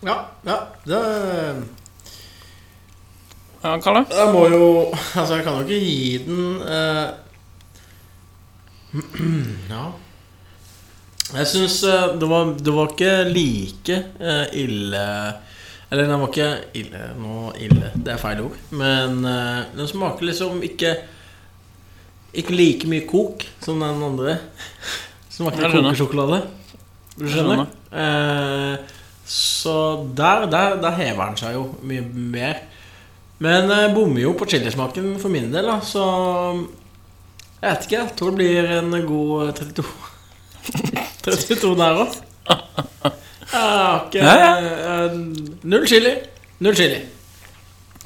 [0.03, 0.57] Ja, ja.
[0.85, 1.67] Det
[3.61, 4.05] Ja, Kalle?
[4.09, 7.09] Jeg må jo Altså, jeg kan jo ikke gi den eh,
[9.73, 9.83] Ja.
[11.31, 15.03] Jeg syns eh, det, var, det var ikke like eh, ille
[15.91, 16.49] Eller den var ikke
[16.81, 18.57] ille Nå ille, det er feil ord.
[18.73, 20.95] Men eh, den smaker liksom ikke
[22.41, 24.37] Ikke like mye kok som den andre.
[25.35, 26.41] Smaker Jeg ikke kokesjokolade.
[27.17, 27.69] Du Jeg skjønner?
[27.91, 28.97] Eh,
[29.31, 29.73] så
[30.17, 32.03] der, der, der hever den seg jo mye
[32.33, 32.61] mer.
[33.41, 36.03] Men jeg bommer jo på chilismaken for min del, da, så
[37.61, 37.97] Jeg vet ikke.
[37.97, 39.85] Jeg tror det blir en god 32.
[41.25, 42.19] 32 der òg.
[43.51, 45.17] Jeg har ikke eh,
[45.67, 46.13] Null chili.
[46.61, 47.01] Null chili.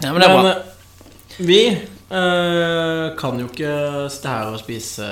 [0.03, 0.49] Ja, men det er bra.
[0.49, 3.75] eh, vi eh, kan jo ikke
[4.11, 5.07] sitte her og spise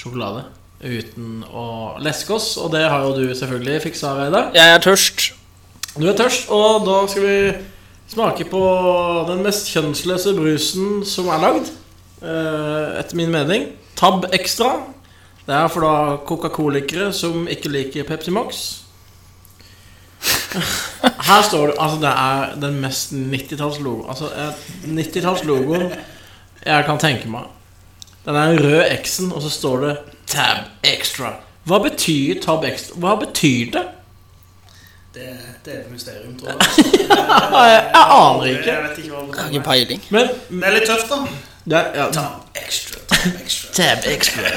[0.00, 0.44] sjokolade
[0.82, 1.64] uten å
[2.02, 4.48] leske oss, og det har jo du selvfølgelig fiksa, Reidar.
[4.56, 5.28] Jeg er tørst.
[5.94, 7.36] Du er tørst, og da skal vi
[8.12, 8.60] Smaker på
[9.30, 11.70] den mest kjønnsløse brusen som er lagd.
[12.22, 13.70] eh, etter min mening.
[13.96, 14.82] Tab Extra.
[15.46, 18.60] Det er for da Coca-Colikere som ikke liker Pepsi Max.
[21.28, 24.52] Her står det Altså, det er den mest 90-tallslogoen Altså, eh,
[24.86, 25.88] 90-tallslogoen
[26.62, 27.48] jeg kan tenke meg.
[28.22, 29.96] Den er den røde X-en, og så står det
[30.30, 31.32] Tab Extra.
[31.66, 33.00] Hva betyr Tab Extra?
[33.02, 33.82] Hva betyr det?
[35.14, 35.28] Det,
[35.64, 36.58] det er et mysterium, tror jeg.
[37.68, 38.72] Jeg, aner ikke.
[38.72, 39.64] Jeg vet ikke hva det Har er.
[39.66, 40.04] peiling.
[40.10, 41.18] Men Det er litt tøft, da.
[41.72, 43.72] det ja, Tab extra, tab extra.
[43.78, 44.52] Tab extra.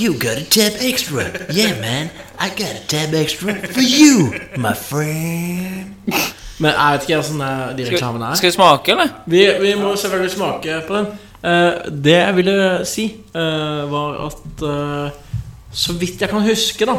[0.00, 1.24] You got a tab extra.
[1.56, 2.10] Yeah, man.
[2.38, 5.96] I got a tab extra for you, my friend.
[6.60, 8.34] Men jeg vet ikke hvordan de reklamene er.
[8.34, 9.08] Skal vi smake, eller?
[9.26, 11.06] Vi, vi må selvfølgelig smake på den.
[11.44, 11.72] Eh,
[12.04, 15.10] det jeg ville si, eh, var at eh,
[15.72, 16.98] Så vidt jeg kan huske, da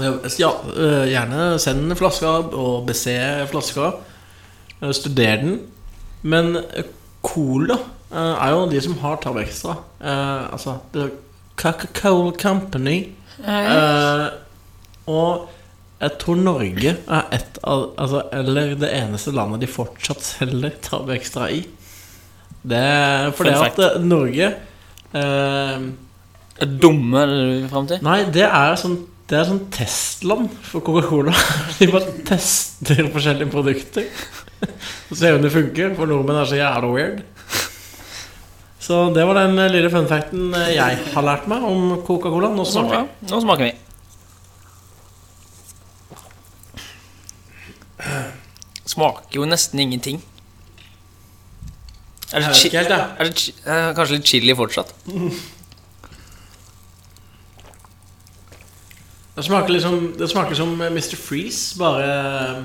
[0.00, 3.16] Ja, eh, gjerne send flaska og bese
[3.50, 3.92] flaska.
[4.80, 5.58] eh, Studer den.
[6.22, 6.56] Men
[7.22, 7.76] Cola
[8.12, 9.76] eh, er jo de som har Tab Extra.
[10.00, 11.10] Altså The
[11.60, 13.12] Coca-Cola Company.
[13.44, 14.28] Eh,
[15.12, 15.48] og
[16.02, 21.10] jeg tror Norge er et av Altså, eller det eneste landet de fortsatt selger Tab
[21.14, 21.62] Extra i.
[22.62, 24.48] Det fordi at Norge
[25.12, 25.86] eh,
[26.62, 27.98] Er dumme du fram til?
[28.06, 29.00] Nei, det er sånn
[29.32, 31.32] Det er sånn testland for Coca-Cola.
[31.78, 34.04] De bare tester forskjellige produkter.
[35.08, 37.22] Og ser om det funker, for nordmenn er så jævla weird.
[38.82, 42.50] Så det var den lille funfacten jeg har lært meg om Coca-Cola.
[42.52, 43.30] Nå smaker vi.
[43.30, 43.72] nå smaker vi.
[48.92, 50.20] Smaker jo nesten ingenting.
[52.36, 54.92] Er det, chi er det chi eh, kanskje litt chili fortsatt?
[59.36, 61.16] Det smaker liksom Det smaker som Mr.
[61.16, 62.64] Freeze, bare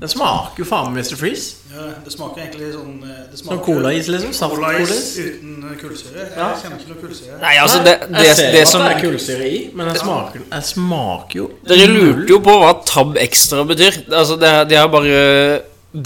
[0.00, 1.16] Det smaker jo faen meg Mr.
[1.16, 1.54] Freeze.
[1.72, 4.34] Ja, det smaker egentlig sånn det smaker, Som colais, liksom.
[4.36, 6.18] Saftcolais uten eh, kullsyre.
[6.26, 6.48] Jeg Ja.
[6.60, 7.38] kjenner ikke noe kullsyre.
[7.40, 10.02] Nei, altså, det, det, jeg ser det at som det er kullsyre i, men jeg
[10.02, 13.96] smaker, jeg smaker jo Dere lurte jo på hva tab extra betyr.
[14.12, 15.62] Altså, det, de har bare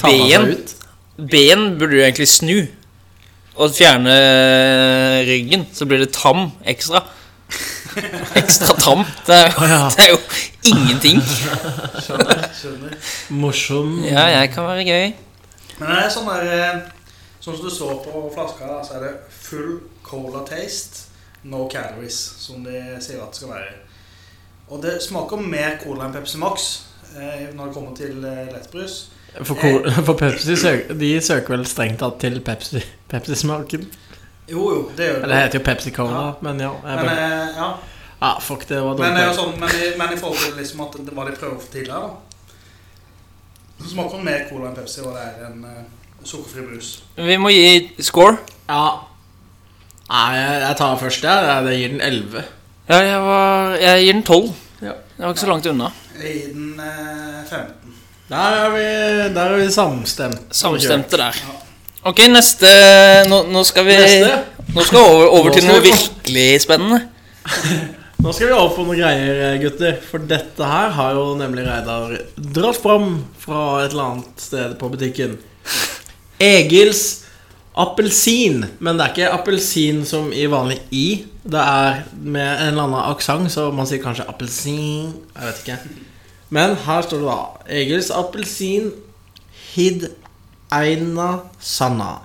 [0.07, 0.46] ben.
[1.18, 2.61] Ben burde jo egentlig snu.
[3.59, 4.14] Og fjerne
[5.26, 7.03] ryggen, så blir det tam ekstra.
[8.41, 9.05] Ekstra tam.
[9.26, 10.18] Det er, jo- det er jo
[10.70, 11.20] ingenting.
[11.24, 12.45] Skjønner.
[12.61, 12.97] skjønner.
[13.30, 13.93] Morsom.
[14.05, 15.12] Ja, jeg kan være gøy.
[15.80, 16.80] Men det er sånn der eh,
[17.41, 21.07] Sånn som du så på flaska, da, så er det full cola taste,
[21.49, 23.70] no calories, som de sier at det skal være.
[24.68, 26.66] Og det smaker mer cola enn Pepsi Max
[27.16, 28.99] eh, når det kommer til eh, lettbrus.
[29.41, 29.57] For,
[30.11, 33.88] for Pepsi søker, de søker vel strengt tatt til Pepsi- Pepsi-smaken.
[34.51, 36.32] Jo, jo, det gjør Eller det heter jo Pepsi Cola, Ja.
[36.40, 36.70] men ja.
[36.84, 37.68] Jeg Men, bare, eh, ja.
[38.20, 39.36] ah, fuck, det var Men, det er dårlig.
[39.38, 42.01] sånn, men, i, men i forhold til liksom at det var de prøver for tidligere,
[42.01, 42.11] da.
[43.80, 46.90] Så smaker den mer cola enn Pepsi, og det er en uh, sukkerfri brus.
[47.16, 47.70] Vi må gi
[48.05, 48.36] score.
[48.68, 48.82] Ja.
[50.11, 51.46] Nei, jeg, jeg tar først, jeg.
[51.48, 51.61] Ja.
[51.64, 52.42] Det gir den 11.
[52.90, 54.51] Ja, jeg, var, jeg gir den 12.
[54.82, 54.92] Ja.
[55.16, 55.88] Jeg var ikke så langt unna.
[56.20, 57.96] Jeg gir den eh, 15.
[58.30, 58.84] Der er vi,
[59.34, 60.42] der er vi samstemt.
[60.55, 61.40] Samstemte der.
[62.01, 62.68] Ok, neste
[63.28, 64.36] Nå, nå skal vi Neste.
[64.72, 67.01] Nå skal vi over, over til noe vi virkelig spennende.
[68.24, 69.98] Nå skal vi over på noen greier, gutter.
[70.07, 74.88] For dette her har jo nemlig Reidar dratt fram fra et eller annet sted på
[74.92, 75.34] butikken.
[76.40, 77.03] Egils
[77.76, 78.62] appelsin.
[78.78, 81.07] Men det er ikke appelsin som i vanlig i.
[81.42, 85.12] Det er med en eller annen aksent, så man sier kanskje appelsin.
[85.34, 85.78] Jeg vet ikke.
[86.55, 88.92] Men her står det da Egils appelsin
[89.74, 90.09] hid
[90.74, 92.20] eina sanna.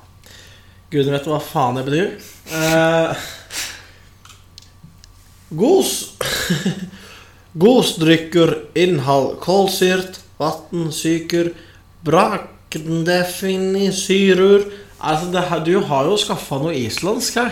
[0.93, 2.09] Gud vet hva faen det betyr.
[2.53, 3.11] Eh,
[5.55, 5.91] Gos
[7.55, 11.53] Gosdrikker innhold kålsyrt, vannsyker,
[12.03, 14.65] brakdefinisyrer
[15.05, 17.51] Altså, det her, du har jo skaffa noe islandsk her.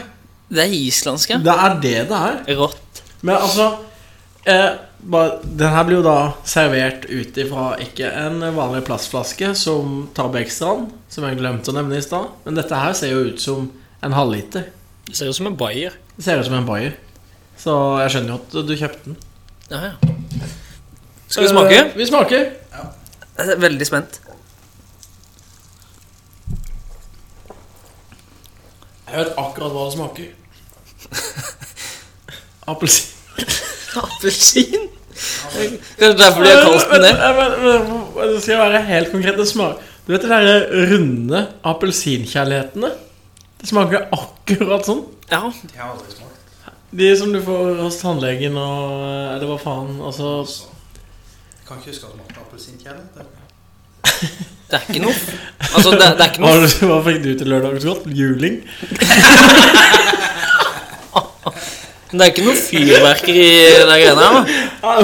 [0.50, 1.38] Det er islandsk, ja.
[1.44, 2.56] Det er det det er.
[2.58, 3.02] Rått.
[3.22, 3.68] Men altså
[4.50, 4.70] eh,
[5.04, 10.88] Den her blir jo da servert ut ifra ikke en vanlig plastflaske som Tab Extraen,
[11.12, 13.68] som jeg glemte å nevne i stad, men dette her ser jo ut som
[14.04, 14.70] en halvliter.
[15.10, 15.98] Det ser ut som en bayer.
[16.16, 16.96] Det ser ut som en Bayer.
[17.58, 19.18] Så jeg skjønner jo at du kjøpte den.
[19.70, 19.94] Ja, ja.
[21.28, 21.80] Skal vi smake?
[21.80, 22.46] Uh, vi smaker.
[23.38, 24.20] Jeg er veldig spent.
[29.10, 30.30] Jeg vet akkurat hva det smaker.
[32.74, 33.10] Appelsin.
[34.02, 34.90] Appelsin?
[36.00, 37.14] Kanskje derfor de har kalt den det?
[37.64, 39.38] Men- skal være helt konkret.
[39.38, 42.90] Det smaker Du vet de der runde appelsinkjærlighetene?
[43.62, 45.04] Det smaker akkurat sånn.
[45.32, 45.40] Ja.
[45.52, 46.42] De har aldri smakt.
[46.94, 49.96] De som du får hos tannlegen og Eller hva faen.
[50.04, 53.14] Altså Jeg kan ikke huske at det smakte appelsinkjærlighet.
[53.18, 53.42] Det-
[54.74, 55.14] Det er ikke noe
[55.76, 56.52] Altså, det, det er ikke noe
[56.90, 58.06] hva fikk du til lørdagsgodt?
[58.18, 58.56] Juling?
[62.14, 64.36] Det er ikke noe fyrverkeri i de greiene her,
[64.84, 65.04] da.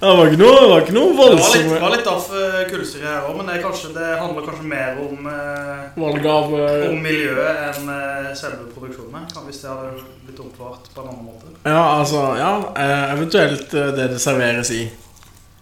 [0.00, 2.30] Det var ikke noe, det var ikke noe Det var litt, voldsomt var litt av
[2.32, 6.28] uh, kullsyre her òg, men det, er kanskje, det handler kanskje mer om, eh, valg
[6.32, 9.26] av eh, om miljøet enn eh, selve produksjonen.
[9.46, 11.52] Hvis det hadde blitt oppvart på en annen måte.
[11.68, 14.86] Ja, altså Ja, eh, eventuelt eh, det det serveres i.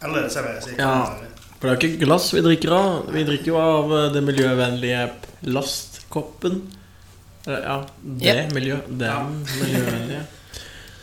[0.05, 0.77] Eller det det serveres i.
[0.79, 0.95] Ja.
[1.59, 2.95] For det er jo ikke glass vi drikker av.
[3.15, 5.05] Vi drikker jo av eh, det miljøvennlige
[5.43, 6.63] plastkoppen.
[7.47, 8.53] Eh, Ja, det Yep.
[8.57, 8.77] miljø...
[8.89, 10.23] Den miljøvennlige.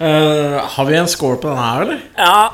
[0.01, 2.01] Eh, har vi en score på denne her, eller?
[2.17, 2.49] Ja,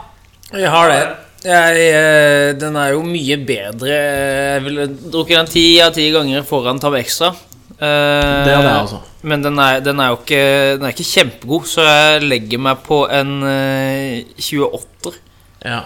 [0.52, 1.04] vi har det.
[1.48, 3.92] Jeg, eh, den er jo mye bedre.
[3.94, 7.30] Jeg ville drukket den ti av ti ganger foran Tab Extra.
[7.78, 9.00] Uh, Det er det, altså.
[9.22, 10.40] Men den er, den er jo ikke,
[10.80, 15.14] den er ikke kjempegod, så jeg legger meg på en uh, 28.
[15.62, 15.84] Ja.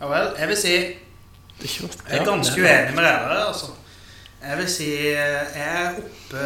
[0.00, 0.30] Ja vel.
[0.40, 0.88] Jeg vil si er.
[1.60, 3.28] Jeg er ganske uenig med dere.
[3.28, 3.74] der, Altså.
[4.40, 5.16] Jeg vil si eh,
[5.52, 6.44] jeg er oppe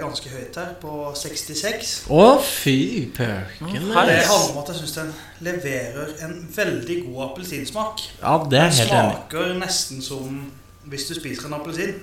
[0.00, 1.92] ganske høyt her, på 66.
[2.10, 2.78] Å, fy
[3.14, 3.68] pøken.
[3.70, 5.12] Det handler om at jeg syns den
[5.46, 8.02] leverer en veldig god appelsinsmak.
[8.22, 8.90] Ja, det er helt enig.
[8.90, 10.40] Den smaker nesten som
[10.90, 11.94] hvis du spiser en appelsin.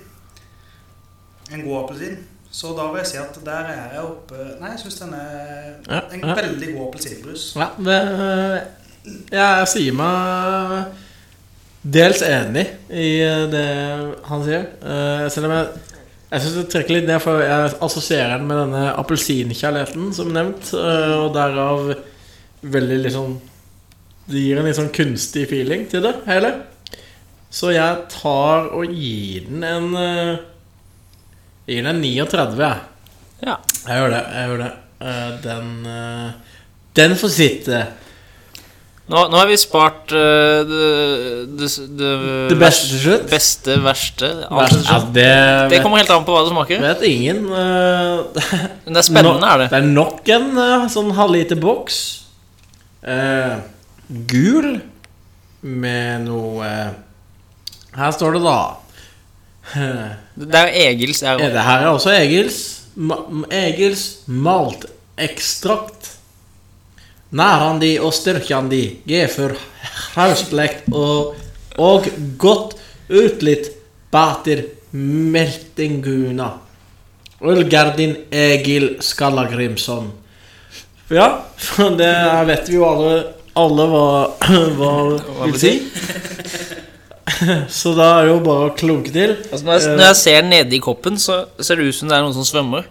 [1.52, 2.16] En god appelsin.
[2.56, 5.74] Så da vil jeg si at der er jeg oppe Nei, jeg syns den er
[5.90, 6.36] Ja, en ja.
[6.38, 7.50] veldig god appelsinbrus.
[7.58, 7.98] Ja, det
[9.34, 11.02] Jeg sier meg
[11.86, 13.10] dels enig i
[13.52, 13.66] det
[14.26, 14.64] han sier.
[14.82, 15.68] Eh, Selv om jeg
[16.26, 20.72] jeg syns det trekker litt ned, for jeg assosierer den med denne appelsinkjærligheten som nevnt,
[20.74, 21.92] eh, og derav
[22.66, 23.36] veldig liksom
[24.26, 26.48] Det gir en litt sånn kunstig feeling til det hele.
[27.46, 30.32] Så jeg tar og gir den en eh,
[31.68, 32.82] Jeg gir den en 39, jeg.
[33.46, 33.56] Ja.
[33.86, 34.24] Jeg gjør det.
[34.34, 36.30] jeg gjør det Eh, Den eh,
[36.96, 37.80] Den får sitte.
[39.06, 40.86] Nå, nå har vi spart uh, det,
[41.60, 42.08] det, det,
[42.50, 43.28] Det beste til slutt.
[43.30, 45.26] beste, verste Ja, det
[45.70, 46.80] Det kommer helt an på hva det smaker.
[46.82, 47.44] vet ingen.
[47.46, 48.26] Uh,
[48.82, 49.68] Men det er spennende, er det.
[49.70, 52.00] Det er nok en uh, sånn halvliter boks.
[53.06, 53.62] Uh,
[54.26, 54.80] gul
[55.62, 56.66] med noe
[57.96, 58.58] Her står det da
[60.50, 62.58] Det er Egils er Det her er også Egils.
[62.98, 63.20] Ma
[63.54, 66.15] Egils maltekstrakt.
[67.30, 68.82] Nærende og styrkende.
[69.06, 69.56] gir for
[70.14, 71.34] hausblekt og,
[71.78, 72.06] og
[72.38, 72.76] godt
[73.10, 73.72] utlitt
[74.12, 74.62] bater
[74.92, 76.52] meltinguna.
[77.40, 80.12] Ullgardin Egil Skallagrimson.
[81.10, 81.42] Ja,
[82.00, 82.14] det
[82.48, 83.12] vet vi jo alle,
[83.54, 84.06] alle hva,
[84.78, 84.94] hva
[85.44, 85.74] vil si.
[87.68, 89.34] Så da er det jo bare å klunke til.
[89.50, 92.24] Altså, når, jeg, når jeg ser nedi koppen, så ser det ut som det er
[92.24, 92.86] noen som svømmer.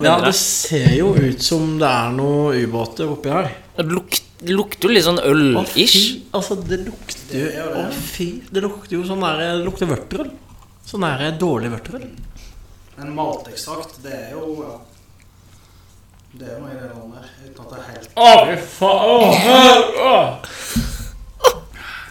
[0.00, 3.50] Ja, det ser jo ut som det er noen ubåter oppi her.
[3.80, 5.96] Det lukter det lukter jo litt sånn øl-ish.
[6.32, 8.28] Altså, det lukter jo Å, fy.
[8.48, 10.30] Det lukter jo sånn der Det lukter vørterøl.
[10.88, 12.06] Sånn der dårlig vørterøl.
[13.00, 14.78] En maltekstrakt, det er jo ja.
[16.30, 17.28] Det er jo noe i det landet her.
[17.50, 19.04] Uten at det er helt Å, fy faen.
[19.10, 20.14] Å, å.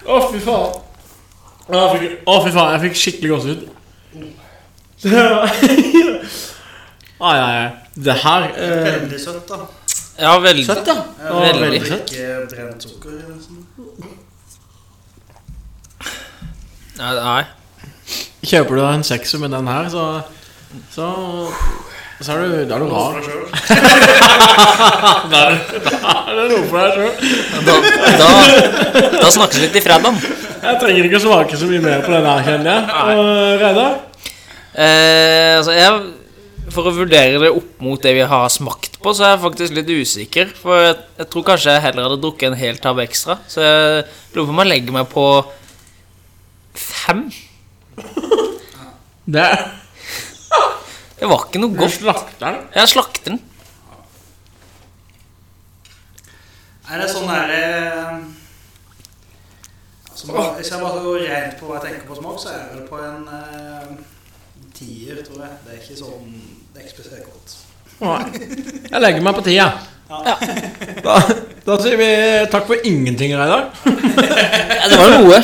[0.06, 0.78] Å, fy faen.
[1.70, 2.72] Å, fikk, å, fy faen.
[2.76, 3.62] Jeg fikk skikkelig gåsehud.
[5.00, 5.22] Det
[7.20, 7.70] Ai, ai, ai.
[8.00, 9.66] Det her eh, Veldig søtt, da.
[10.20, 10.66] Ja, veldig.
[10.68, 10.96] Søtt, ja.
[11.24, 12.12] Ja, veldig veldig søtt.
[12.12, 13.12] Ikke brent sukker.
[17.00, 17.44] Nei, nei.
[18.50, 20.04] Kjøper du en sekser med den her, så
[20.94, 21.08] Så,
[22.22, 23.16] så er du, da er du rar.
[25.30, 25.54] Da er
[26.36, 27.14] det noe for deg sjøl.
[27.66, 27.74] Da,
[28.20, 28.30] da,
[29.24, 30.14] da snakkes vi litt i fredag.
[30.60, 32.82] Jeg trenger ikke å smake så mye mer på denne, her, kjenner jeg.
[33.16, 33.28] Og
[33.64, 33.92] Reidar?
[34.80, 35.92] Eh, altså, jeg
[36.76, 39.74] For å vurdere det opp mot det vi har smakt på, så er jeg faktisk
[39.78, 40.50] litt usikker.
[40.60, 43.38] For jeg, jeg tror kanskje jeg heller hadde drukket en hel tab ekstra.
[43.48, 45.26] Så jeg lurer på om jeg legger meg på
[46.80, 47.26] fem.
[49.30, 49.46] Det
[51.20, 51.98] Det var ikke noe Du godt.
[52.00, 52.60] slakter den.
[52.76, 53.40] Jeg slakter den.
[56.90, 57.64] Er det sånn derre
[60.10, 62.58] altså, bare- Hvis jeg bare går rent på hva jeg tenker på smak, så er
[62.64, 63.92] jeg vel på en eh,
[64.74, 65.58] tier, tror jeg.
[65.66, 66.32] Det er ikke sånn
[66.74, 67.58] Det er ikke spesielt godt.
[68.00, 68.24] Nei.
[68.92, 69.70] Jeg legger meg på tida.
[70.10, 71.16] Da,
[71.66, 72.10] da sier vi
[72.50, 73.68] takk for ingenting, Reidar.
[73.86, 75.42] Ja, det var noe.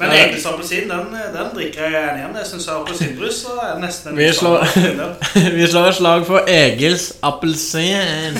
[0.00, 2.36] Men Egils appelsin, den, den drikker jeg gjerne igjen.
[2.40, 4.64] Jeg syns appelsinbrus så er det nesten en Vi slår-
[5.58, 8.38] Vi slår et slag for Egils appelsin.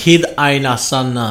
[0.00, 1.26] Hid Aina Sanna,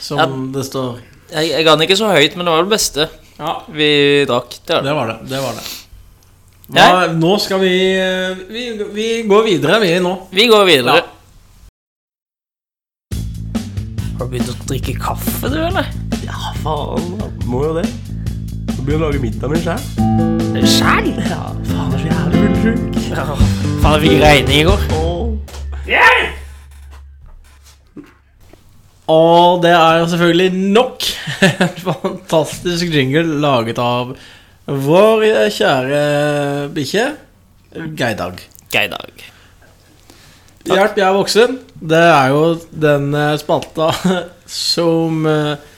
[0.00, 0.26] som Ja.
[0.56, 1.02] det står.
[1.34, 3.90] Jeg, jeg ga den ikke så høyt, men det var det beste Ja, vi
[4.28, 4.56] drakk.
[4.64, 4.88] Det var det.
[4.88, 5.18] det var det.
[5.28, 5.66] det, var det.
[6.72, 7.72] Hva, nå skal vi,
[8.48, 8.62] vi
[8.96, 10.12] Vi går videre, vi nå.
[10.32, 10.94] Vi går videre.
[10.96, 11.08] Ja.
[14.16, 15.90] Har du begynt å drikke kaffe, du, eller?
[16.24, 17.18] Ja, faen.
[17.50, 17.84] Må jo det.
[18.72, 19.82] Må begynne å lage middag min sjæl.
[20.78, 21.12] Sjæl?
[21.28, 23.00] Ja, faen, så jævlig fyllesyk.
[23.10, 24.88] Ja, faen, jeg fikk regning i går.
[29.12, 31.04] Og det er jo selvfølgelig nok
[31.66, 34.14] en fantastisk jingle laget av
[34.66, 36.02] vår kjære
[36.74, 37.06] bikkje
[37.96, 38.40] Geidag.
[38.70, 39.22] Geidag.
[40.68, 41.54] Hjelp, jeg er voksen.
[41.80, 43.88] Det er jo den eh, spalta
[44.46, 45.70] som eh,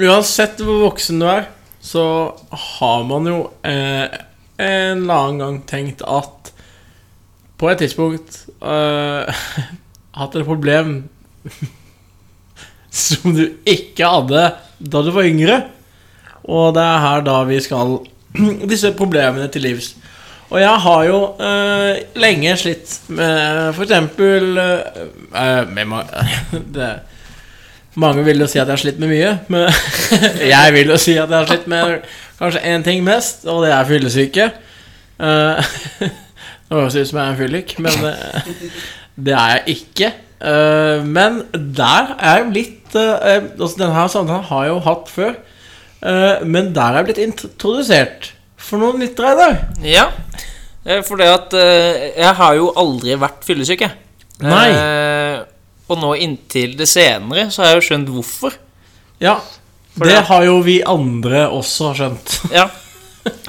[0.00, 1.44] Uansett hvor voksen du er,
[1.84, 2.04] så
[2.50, 4.08] har man jo eh,
[4.58, 6.50] en eller annen gang tenkt at
[7.60, 9.44] På et tidspunkt eh,
[10.18, 11.04] hatt et problem
[13.04, 15.60] som du ikke hadde da du var yngre.
[16.48, 18.00] Og det er her da vi skal
[18.72, 19.94] disse problemene til livs.
[20.50, 24.80] Og jeg har jo eh, lenge slitt med for eksempel eh,
[25.40, 26.84] eh, med
[27.94, 29.68] Mange vil jo si at jeg har slitt med mye, men
[30.54, 32.00] jeg vil jo si at jeg har slitt med
[32.40, 34.48] kanskje én ting mest, og det er fyllesyke.
[35.22, 35.74] Eh,
[36.66, 38.72] det høres ut som jeg er en fyllik, men uh,
[39.14, 40.10] det er jeg ikke.
[40.42, 45.36] Uh, men der er jeg litt uh, altså Denne samtalen har jeg jo hatt før,
[46.44, 48.30] men der er jeg blitt introdusert
[48.60, 49.58] for noen nytt, Reidar.
[49.84, 50.06] Ja,
[50.84, 53.96] eh, for det at eh, jeg har jo aldri vært fyllesyk, jeg.
[54.44, 54.68] Nei.
[54.70, 55.42] Eh,
[55.88, 58.54] og nå inntil det senere så har jeg jo skjønt hvorfor.
[59.20, 59.36] Ja,
[59.96, 62.38] For det det- har jo vi andre også skjønt.
[62.52, 62.68] Ja.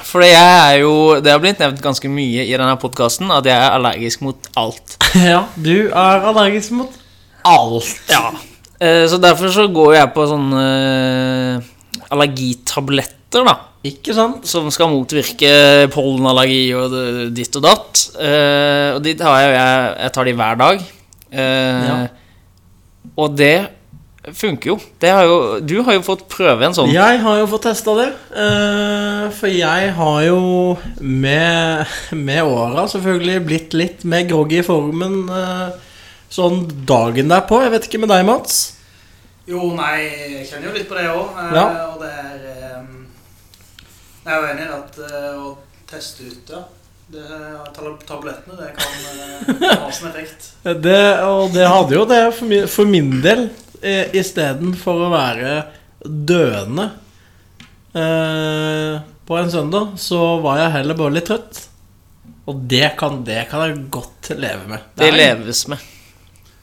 [0.07, 3.55] For jeg er jo Det har blitt nevnt ganske mye i denne podkasten at jeg
[3.59, 4.95] er allergisk mot alt.
[5.15, 6.91] Ja, du er allergisk mot
[7.43, 7.89] alt.
[8.11, 8.29] Ja.
[8.79, 10.63] Eh, så derfor så går jeg på sånne
[11.59, 11.71] eh,
[12.09, 13.55] allergitabletter, da.
[13.85, 14.47] Ikke sant?
[14.49, 15.51] Som skal motvirke
[15.93, 16.93] pollenallergi og
[17.37, 18.03] ditt og datt.
[18.17, 20.85] Uh, og de tar jeg, jeg, jeg tar de hver dag.
[21.29, 21.39] Uh,
[21.85, 21.97] Ja.
[23.21, 23.67] Og det
[24.33, 24.75] funker jo.
[24.99, 25.35] Det har jo.
[25.61, 26.89] Du har jo fått prøve en sånn.
[26.89, 28.07] Jeg har jo fått testa det.
[28.33, 30.39] Uh, for jeg har jo
[30.99, 31.85] med,
[32.17, 35.27] med åra selvfølgelig blitt litt mer groggy i formen
[36.33, 37.61] sånn dagen derpå.
[37.63, 38.74] Jeg vet ikke med deg, Mats?
[39.45, 39.99] Jo, nei,
[40.39, 41.35] jeg kjenner jo litt på det òg.
[41.53, 41.65] Ja.
[41.91, 43.03] Og det er um,
[44.25, 45.51] Jeg er jo enig i at eh, å
[45.85, 46.63] teste ut ja,
[47.13, 47.25] det,
[48.09, 50.47] tablettene det kan eh, ha sin effekt.
[50.87, 53.45] Det, og det hadde jo det for min, for min del.
[53.85, 55.51] eh, Istedenfor å være
[56.01, 56.87] døende
[57.93, 61.61] eh, på en søndag, så var jeg heller bare litt trøtt.
[62.49, 64.89] Og det kan, det kan jeg godt leve med.
[64.97, 65.85] Det det leves med.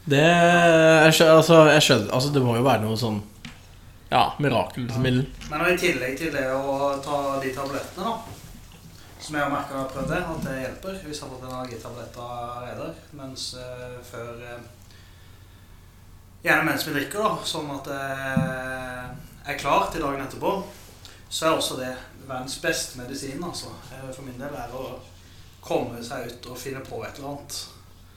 [0.04, 3.20] Det jeg skjønner, altså, jeg skjønner altså, Det må jo være noe sånn
[4.10, 5.22] Ja, mirakelmiddel.
[5.48, 8.82] Men i tillegg til det å ta de tablettene, da,
[9.22, 12.34] som jeg har merka har prøvd det, at det hjelper hvis jeg har fått energitabletter
[12.58, 12.90] allerede.
[13.16, 14.70] mens uh, før uh,
[16.42, 20.56] Gjerne mens vi drikker, da, sånn at jeg er klar til dagen etterpå,
[21.30, 21.92] så er også det
[22.26, 23.70] verdens beste medisin, altså.
[23.92, 24.98] Eh, For min del er å
[25.62, 27.60] komme seg ut og finne på et eller annet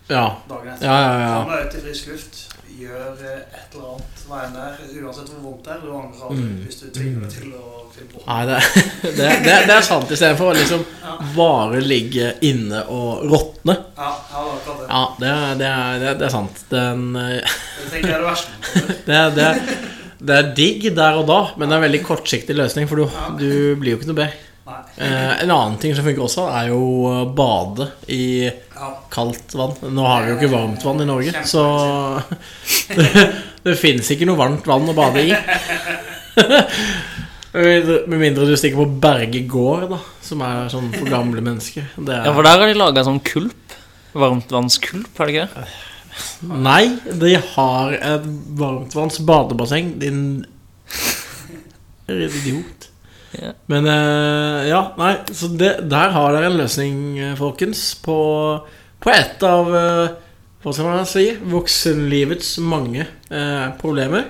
[0.09, 0.25] Ja.
[0.49, 0.85] dagen etter.
[0.85, 1.37] Ja, ja, ja.
[1.49, 2.41] Deg ut i frisk luft.
[2.75, 4.21] Gjør eh, et eller annet.
[4.27, 5.05] veien der, er.
[5.05, 5.79] Uansett hvor vondt det er.
[5.85, 6.57] Du angrer aldri Mm.
[6.65, 8.23] hvis du tvinger deg til å finne på.
[8.27, 8.57] Nei, det,
[9.19, 10.11] det, det, det er sant.
[10.11, 10.83] Istedenfor å liksom
[11.37, 13.77] bare ligge inne og råtne.
[13.97, 14.87] Ja, ja, det det.
[14.89, 15.33] Ja, det,
[15.69, 16.63] er- det, er, sant.
[16.73, 18.83] Den eh, Det tenker jeg er det verste.
[19.09, 19.51] det, det,
[20.25, 23.05] det er digg der og da, men det er en veldig kortsiktig løsning, for du,
[23.39, 23.49] du
[23.79, 24.41] blir jo ikke noe bedre.
[24.65, 24.79] Nei.
[24.97, 26.81] Eh, en annen ting som funker også, er jo
[27.37, 28.87] bade i Ja.
[29.13, 29.75] kaldt vann.
[29.93, 31.61] Nå har vi jo ikke varmt vann i Norge, så
[32.97, 33.25] det,
[33.63, 35.35] det fins ikke noe varmt vann å bade i.
[37.55, 41.85] Med mindre du stikker på Berge gård, da, som er sånn for gamle mennesker.
[41.95, 43.61] Det Ja, er, for der har de laga sånn kulp.
[44.15, 45.67] Varmtvannskulp, er det ikke det?
[46.47, 46.83] nei,
[47.19, 48.27] de har et
[48.59, 50.19] varmtvanns badebasseng, din
[52.11, 52.74] idiot.
[53.41, 53.51] Ja.
[53.71, 58.17] Men eh, ja, nei, så det, der har dere en løsning, eh, folkens, på,
[59.03, 60.21] på et av eh,
[60.63, 61.27] Hva skal man si?
[61.51, 64.29] Voksenlivets mange eh, problemer.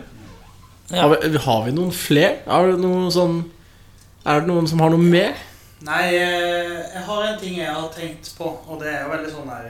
[0.89, 1.05] Ja.
[1.05, 2.41] Har, vi, har vi noen flere?
[2.45, 3.39] Er det noen sånn
[4.25, 5.33] Er det noen som har noe mer?
[5.85, 9.49] Nei, jeg har en ting jeg har tenkt på, og det er jo veldig sånn
[9.49, 9.65] der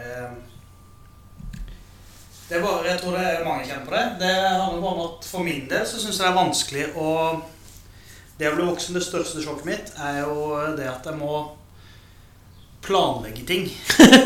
[2.48, 4.06] Det er bare, Jeg tror det er mange kjenner på det.
[4.22, 7.12] Det handler bare om at For min del så syns jeg det er vanskelig å
[8.36, 11.38] Det å bli voksen, det største sjokket mitt, er jo det at jeg må
[12.86, 13.70] planlegge ting.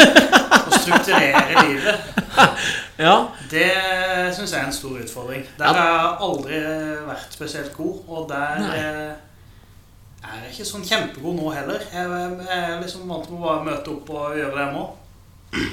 [0.66, 2.08] Og strukturere livet.
[3.00, 3.14] Ja.
[3.52, 3.70] Det
[4.36, 5.46] syns jeg er en stor utfordring.
[5.60, 6.62] Der har jeg aldri
[7.08, 9.14] vært spesielt god, og der eh,
[10.26, 11.86] er jeg ikke sånn kjempegod nå heller.
[11.94, 14.88] Jeg, er liksom vant med å bare møte opp og gjøre det jeg må.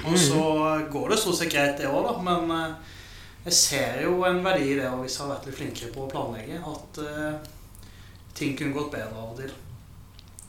[0.07, 0.45] Og så
[0.93, 2.15] går det stort sett greit, det òg, da.
[2.29, 2.95] Men eh,
[3.49, 6.11] jeg ser jo en verdi i det hvis jeg har vært litt flinkere på å
[6.13, 7.53] planlegge, at eh,
[8.37, 9.53] ting kunne gått bedre av og til.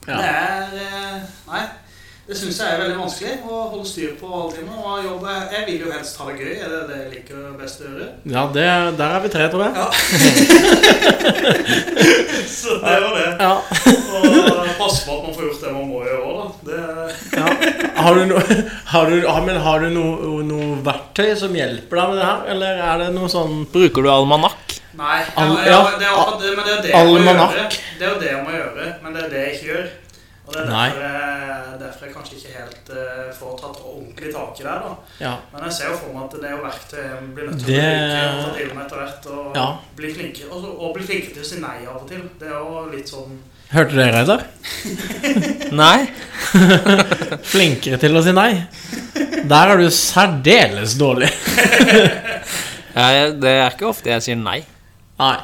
[0.08, 0.16] Ja.
[0.22, 1.18] Det er eh,
[1.50, 1.66] Nei.
[2.28, 4.76] Det syns jeg er veldig vanskelig å holde styr på alle timene.
[4.84, 6.56] Og jobbe Jeg vil jo helst ha det gøy.
[6.60, 8.08] Er det det jeg liker best å gjøre?
[8.28, 8.68] Ja, det,
[9.00, 9.72] der er vi tre, tror jeg.
[9.80, 9.88] Ja.
[12.58, 13.30] Så det jo det.
[13.40, 13.56] Ja.
[14.18, 16.48] Og passe på at man får gjort det man må gjøre òg, da.
[16.68, 16.80] Det,
[17.38, 17.46] Ja.
[17.98, 18.36] Har du, no,
[18.92, 22.40] har du, har, men har du noe, noe verktøy som hjelper deg med det her,
[22.54, 24.67] eller er det noe sånn Bruker du almanakk?
[24.98, 27.70] Nei, Al- ja, ja, det er det, men det er det jeg må gjøre.
[28.00, 29.88] Det er jo det jeg må gjøre, men det er det jeg ikke gjør.
[30.48, 34.62] Og det er derfor jeg, derfor jeg kanskje ikke helt uh, får tatt ordentlig tak
[34.62, 34.76] i det.
[34.86, 34.92] da.
[35.20, 35.32] Ja.
[35.52, 37.68] Men jeg ser jo for meg at det er jo verktøy jeg blir nødt til
[37.68, 39.28] Det- å bruke til meg etter hvert.
[39.34, 39.66] Og Ja.
[39.98, 42.24] bli flinkere og, og bli flinkere til å si nei av og til.
[42.40, 43.36] Det er jo litt sånn
[43.74, 44.46] Hørte dere, Reidar?
[45.84, 46.08] Nei.
[47.52, 48.54] Flinkere til å si nei.
[49.52, 51.28] Der er du særdeles dårlig.
[52.96, 54.62] ja, det er ikke ofte jeg sier nei.
[55.18, 55.38] Nei.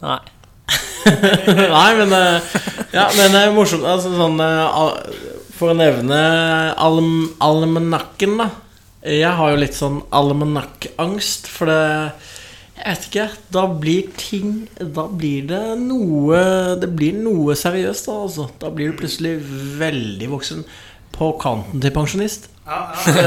[0.00, 0.18] Nei.
[1.74, 2.40] Nei, men eh,
[2.92, 3.84] Ja, men det er morsomt.
[3.88, 5.28] Altså, sånn, eh,
[5.58, 6.18] for å nevne
[6.78, 8.48] alm, almanakken, da.
[9.08, 11.78] Jeg har jo litt sånn almenakkangst, for det
[12.78, 13.26] Jeg vet ikke.
[13.54, 16.40] Da blir ting Da blir det noe
[16.80, 18.48] Det blir noe seriøst, da, altså.
[18.60, 19.36] Da blir du plutselig
[19.80, 20.64] veldig voksen.
[21.14, 22.50] På kanten til pensjonist.
[22.68, 23.26] Ja, ja.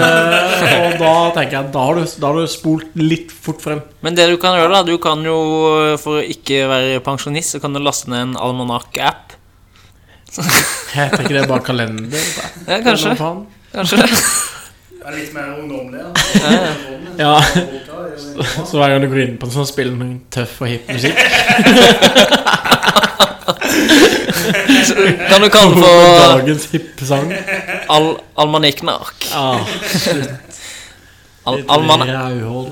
[0.86, 3.82] Og da tenker jeg Da har du, da har du spolt litt fort frem.
[4.06, 5.38] Men det du kan gjøre, da Du kan jo,
[6.02, 9.34] for å ikke være pensjonist, så kan du laste ned en almanakk-app.
[10.94, 12.30] Heter ikke det bare kalender?
[12.70, 13.18] Ja, kanskje.
[13.74, 14.10] Kanskje det.
[15.02, 16.06] Er litt mer ungdommelig.
[17.18, 17.34] Ja.
[18.70, 21.18] Så hver gang du går inn på en sånn spill med tøff og hipp musikk
[25.30, 25.98] Kan du kalle for
[26.40, 27.28] Dagens hippesang.
[27.90, 28.06] al
[28.36, 29.16] almanikknark?
[29.34, 29.60] Ah,
[31.46, 32.68] Al alman Rauhold.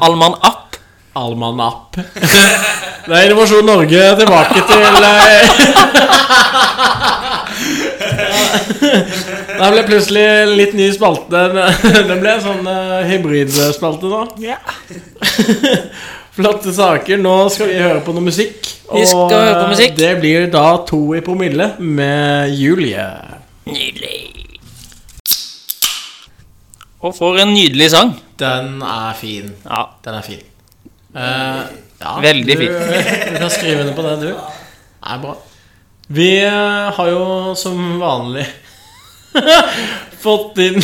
[1.13, 1.97] Almanapp?
[1.97, 2.89] Almanapp.
[3.09, 4.79] Det er Innovasjon Norge tilbake til
[9.59, 11.39] Det ble plutselig litt ny spalte.
[11.49, 14.19] Det ble en sånn eh, hybridspalte nå.
[16.37, 17.17] Flotte saker.
[17.19, 18.57] Nå skal vi høre på noe musikk.
[18.93, 19.91] Vi skal og, høre på eh, musikk.
[19.99, 23.07] Det blir da to i promille med Julie.
[23.67, 24.19] Nydelig.
[26.99, 28.09] Og for en nydelig sang.
[28.39, 29.47] Den er fin.
[29.65, 29.81] Ja.
[30.05, 30.48] Den er fin.
[31.15, 31.61] Eh,
[31.99, 32.65] ja, Veldig du.
[33.33, 34.27] Du kan skrive under på det, du.
[34.33, 35.35] Det er bra.
[36.07, 38.47] Vi eh, har jo som vanlig
[40.25, 40.81] fått inn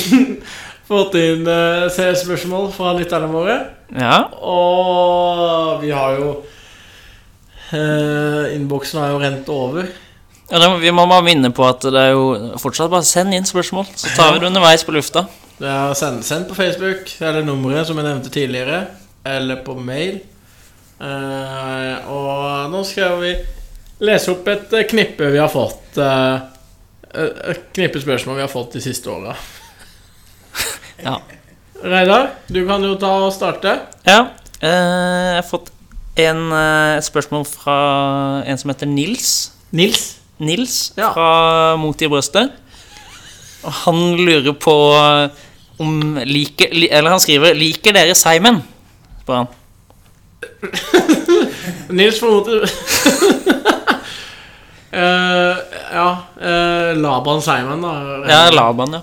[0.86, 3.56] Fått inn uh, spørsmål fra lytterne våre.
[3.90, 4.20] ja.
[4.38, 6.28] Og vi har jo
[7.74, 9.88] uh, Innboksen har jo rent over.
[10.52, 13.50] Ja, det, Vi må bare minne på at det er jo fortsatt bare send inn
[13.50, 15.26] spørsmål, så tar vi det underveis på lufta.
[15.58, 18.84] Det er sendt, send på Facebook, eller nummeret som jeg nevnte tidligere,
[19.26, 20.20] eller på mail.
[20.96, 23.34] Uh, og nå skal vi
[24.06, 25.98] lese opp et eh, knippe vi har fått.
[26.00, 26.40] Uh,
[27.52, 29.36] et knippe spørsmål vi har fått de siste åra.
[30.96, 31.18] Ja.
[31.84, 33.74] Reidar, du kan jo ta og starte.
[34.08, 34.22] ja.
[34.64, 35.68] Uh, jeg har fått
[36.16, 36.46] en,
[36.96, 37.76] et spørsmål fra
[38.48, 39.52] en som heter Nils.
[39.76, 40.06] Nils.
[40.40, 41.10] Nils Ja.
[41.12, 42.56] fra Mot i brøstet.
[43.68, 44.76] Og han lurer på
[45.84, 48.64] om like, Eller han skriver 'Liker dere Simon?'
[49.26, 49.50] Spør han.
[51.98, 52.70] Nils fra Moter.
[54.96, 55.58] Eh,
[55.92, 56.10] ja
[56.40, 57.94] uh, Laban Simon, da.
[58.30, 59.02] Ja, Laban, ja.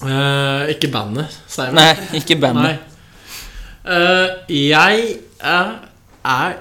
[0.00, 1.74] Uh, ikke bandet Simon.
[1.76, 2.78] Nei, ikke bandet.
[2.78, 2.88] Nei.
[3.88, 5.04] Eh, jeg
[5.40, 5.68] er,
[6.24, 6.56] er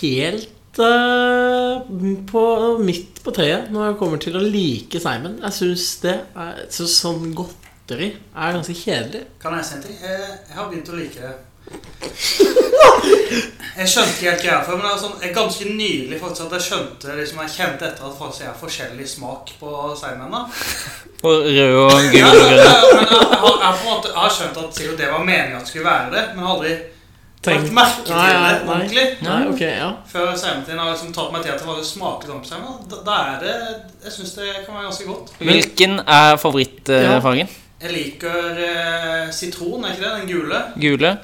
[0.00, 1.84] helt uh,
[2.28, 2.44] på
[2.84, 5.38] midt på treet når jeg kommer til å like Simon.
[5.44, 9.24] Jeg syns det er så, sånn godteri er ganske kjedelig.
[9.42, 10.00] Kan jeg si en ting?
[10.04, 11.36] Jeg, jeg har begynt å like det.
[13.78, 16.64] Jeg skjønte ikke helt greia før, men det er sånn, ganske nylig faktisk at jeg
[16.66, 20.34] skjønte liksom, Jeg kjente etter at folk jeg har forskjellig smak på seigmenn.
[21.22, 22.58] Og rød og gul og grønn.
[22.58, 25.02] ja, men jeg, jeg, har, jeg, har på en måte, jeg har skjønt at sikkert
[25.02, 26.74] det var meningen at det skulle være det, men har aldri
[27.48, 29.06] lagt merke til Nei, nei, det ordentlig.
[29.28, 29.88] Nei, okay, ja.
[30.10, 32.84] Før seigmenn har liksom tatt meg til at det var smakelig sånn på seigmenn.
[32.90, 33.54] Da, da er det
[34.08, 35.32] Jeg syns det kan være ganske godt.
[35.38, 37.56] Hvilken er favorittfargen?
[37.78, 40.14] Jeg liker eh, sitron, er ikke det?
[40.18, 40.62] Den gule.
[40.82, 41.18] Gule?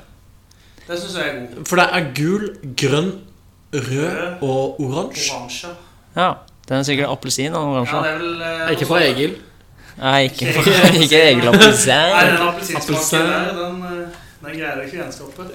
[0.88, 1.64] Det syns jeg er god.
[1.68, 2.44] For det er gul,
[2.76, 3.12] grønn,
[3.74, 5.32] rød og oransje.
[5.34, 5.68] Oransje.
[6.16, 6.30] Ja.
[6.68, 7.96] Den er sikkert appelsin og Ja, oransje.
[8.04, 9.34] det er vel eh, Ikke fra Egil.
[9.98, 10.44] Nei, ikke,
[11.04, 11.92] ikke Egil appelsin.
[11.92, 13.18] Nei, den appelsinsmaken Appelsin.
[13.18, 14.06] der, den, eh,
[14.44, 15.46] den greier ikke gjenskapet.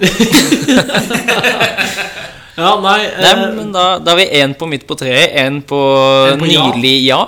[2.60, 5.60] Ja, nei, eh, Nei, men da, da har vi én på midt på treet, én
[5.64, 5.78] på,
[6.32, 6.64] En på ja.
[6.66, 7.20] nydelig ja.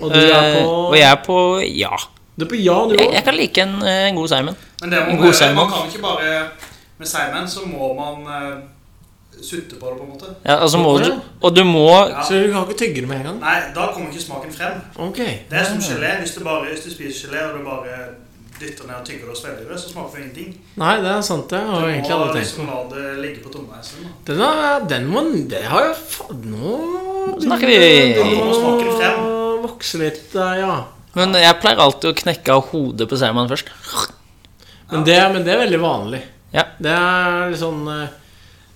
[0.00, 1.90] Og du er på Eh, Og jeg er på ja.
[2.38, 3.12] Du er på ja, du Jeg, òg.
[3.18, 4.56] jeg kan like en, eh, en god Simon.
[4.80, 6.46] Men det En god man, man kan ikke bare
[6.98, 8.62] Med seigmenn så må man uh,
[9.40, 10.30] sutte på det, på en måte.
[10.44, 12.22] Ja, altså må du Og du må Ja.
[12.22, 13.40] Så du kan ikke tygge det med en gang?
[13.40, 14.80] Nei, da kommer ikke smaken frem.
[15.08, 15.44] Okay.
[15.50, 16.16] Det er som gelé.
[16.22, 18.00] Hvis du, bare, hvis du spiser gelé, og du bare
[18.58, 20.54] dytter ned og tygger det og svelger det, så smaker det ingenting.
[20.82, 21.60] Nei, det er sant, det.
[21.62, 22.74] Du har jeg egentlig aldri tenkt liksom på.
[22.74, 24.08] la det ligge på tommeisen.
[24.26, 25.22] Den, er, den må
[25.52, 26.78] Det har jeg faen Nå
[27.44, 30.84] Snakker vi- Den må vokse litt, eh, ja.
[31.14, 33.70] Men jeg pleier alltid å knekke av hodet på saumaen først.
[34.90, 36.22] Men det, men det er veldig vanlig.
[36.54, 36.64] Ja.
[36.80, 38.16] Det er litt sånn eh,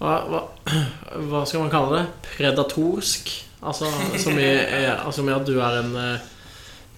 [0.03, 0.43] hva, hva,
[1.31, 2.05] hva skal man kalle det?
[2.35, 3.33] Predatorsk.
[3.63, 4.51] Altså som i,
[5.07, 6.29] altså at du er en eh,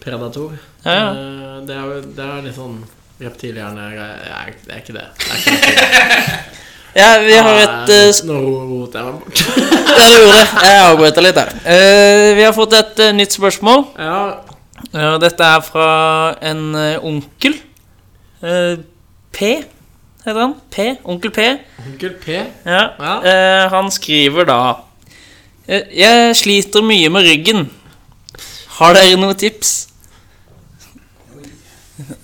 [0.03, 0.57] predator.
[0.85, 1.09] Ja, ja.
[1.11, 2.83] Eh, Det er det er litt sånn
[3.21, 4.57] reptilhjerne-greier.
[4.65, 5.07] Det er ikke det.
[5.21, 6.43] det, er ikke det.
[6.95, 8.35] Ja, vi har et uh, Nå
[8.71, 9.41] roter jeg meg bort.
[9.95, 10.45] Ja, du gjorde det.
[10.63, 11.51] Jeg avbrøt litt der.
[11.67, 13.83] Uh, vi har fått et uh, nytt spørsmål.
[13.99, 15.89] Ja, dette er fra
[16.45, 16.63] en
[17.03, 17.57] onkel.
[19.35, 19.51] P,
[20.25, 20.55] heter han.
[20.73, 20.97] P.
[21.05, 21.47] Onkel P.
[21.87, 22.37] onkel P.
[22.65, 22.83] Ja.
[22.99, 23.15] Ja.
[23.23, 24.59] Eh, han skriver da
[25.69, 27.71] eh, Jeg sliter mye med ryggen.
[28.79, 29.75] Har dere noen tips?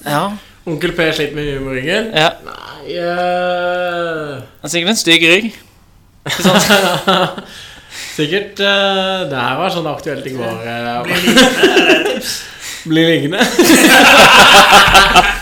[0.05, 0.30] Ja.
[0.66, 2.12] Onkel P sliter med mye med ryggen.
[2.16, 2.30] ja.
[2.44, 5.51] Nei eh, Han har sikkert en stygg rygg.
[8.16, 10.57] Sikkert uh, Det her var sånn aktuelt i går.
[10.61, 11.03] Uh,
[12.90, 13.40] Blir liggende?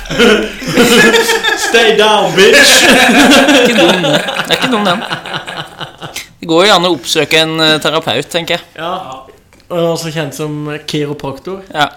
[0.08, 1.48] Bli liggende.
[1.68, 2.70] Stay down, bitch!
[3.60, 4.12] Ikke dum, det.
[4.22, 5.02] Det er ikke dum, den.
[6.40, 8.64] Det går jo an å oppsøke en eh, terapeut, tenker jeg.
[8.78, 8.92] Ja.
[9.68, 10.54] Og også kjent som
[10.88, 11.60] kiropraktor.
[11.74, 11.90] Ja,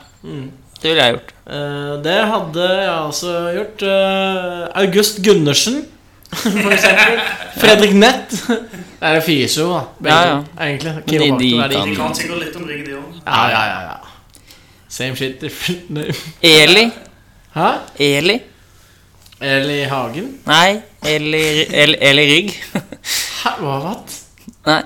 [0.82, 1.32] Det ville jeg gjort.
[1.48, 3.86] Eh, det hadde jeg altså gjort.
[3.88, 5.82] Eh, August Gundersen,
[6.34, 7.22] for eksempel.
[7.62, 8.36] Fredrik Nett.
[8.50, 9.82] Det er jo fysio, da.
[10.02, 10.68] Begge, Ja, ja.
[10.68, 10.96] Egentlig.
[11.06, 11.76] de- de er de.
[11.80, 13.18] kan- De kan sikkert litt om rygg, de òg.
[13.26, 13.98] Ja, ja, ja, ja.
[14.92, 16.14] Same shit, different name.
[16.44, 16.90] Eli.
[17.56, 17.70] Hæ?
[18.00, 18.40] Eli.
[19.42, 20.40] Eli Hagen?
[20.46, 22.52] Nei, eller, Eli, Eli Rygg.
[23.42, 23.56] Hva?
[23.58, 24.18] What?
[24.68, 24.82] Nei.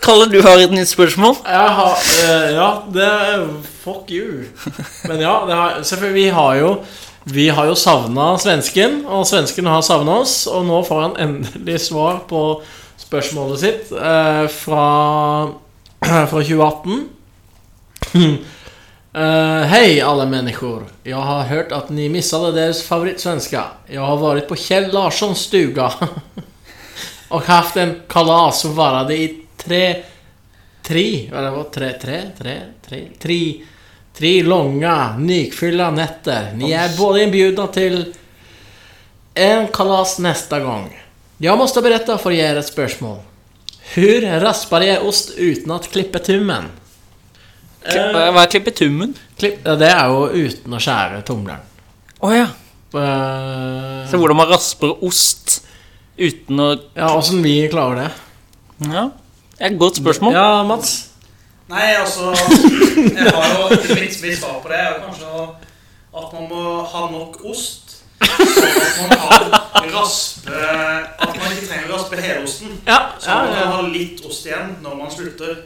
[0.00, 1.34] Kalle, du har et nytt spørsmål?
[1.44, 3.08] Jeg har uh, Ja, det
[3.82, 4.44] Fuck you.
[5.08, 6.22] Men ja, det har, selvfølgelig.
[6.22, 6.70] Vi har jo
[7.24, 10.46] Vi har jo savna svensken, og svensken har savna oss.
[10.46, 12.62] Og nå får han endelig svar på
[13.02, 14.86] spørsmålet sitt uh, fra,
[16.30, 17.02] fra 2018.
[19.14, 20.84] Eh, Hej alla människor.
[21.02, 23.64] Jag har hört att ni missade deras favoritsvenska.
[23.86, 25.92] Jag har varit på Kjell Larssons stuga
[27.28, 30.02] och haft en kalas som varade i tre
[30.82, 31.72] Tre, eller vad?
[31.72, 33.54] Tre, tre, tre, tre, tre,
[34.14, 36.52] tre långa, nykfyllda nätter.
[36.54, 38.14] Ni är båda inbjudna till
[39.34, 41.00] en kalas nästa gång.
[41.38, 43.18] Jag måste berätta för er ett spörsmål.
[43.80, 46.64] Hur raspar jag ost utan att klippa tummen?
[47.80, 49.14] Eh, Hva er klippetummen?
[49.40, 51.62] klipp, ja, det er jo uten å skjære tommelen.
[52.20, 52.50] Oh, ja.
[52.92, 55.62] uh, Så hvordan man rasper ost
[56.20, 58.10] uten å ja, åssen vi klarer det?
[58.90, 59.06] Ja.
[59.56, 60.36] Det er et godt spørsmål.
[60.36, 60.92] Ja, Mats?
[61.70, 65.28] Nei, altså Jeg har jo mitt, mitt svar på det er kanskje
[66.10, 68.00] at man må ha nok ost.
[68.20, 69.59] Sånn at man kan
[69.94, 72.76] raspe At man ikke trenger å raspe helosten.
[72.86, 75.58] Ja, Så ja, man kan ha litt ost igjen når man slutter.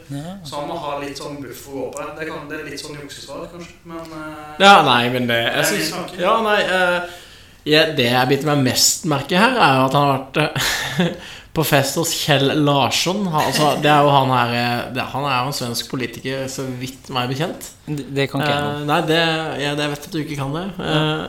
[0.45, 2.09] Så man må ha litt sånn buff å gå på.
[2.19, 3.77] Det, kan, det er litt sånn juksesvar, kanskje.
[3.91, 6.19] Men eh, ja nei, men det jeg synes.
[6.21, 7.23] Ja, nei uh,
[7.65, 11.09] ja, Det jeg biter meg mest merke her, er jo at han har vært uh,
[11.55, 13.29] på fest hos Kjell Larsson.
[13.31, 16.67] Altså, det er jo han her eh, det, Han er jo en svensk politiker, så
[16.81, 17.71] vidt meg bekjent.
[17.87, 19.23] Det, det kan ikke jeg Eh, nei, det,
[19.63, 20.67] ja, det vet jeg at du ikke kan det.
[20.83, 21.27] Ja.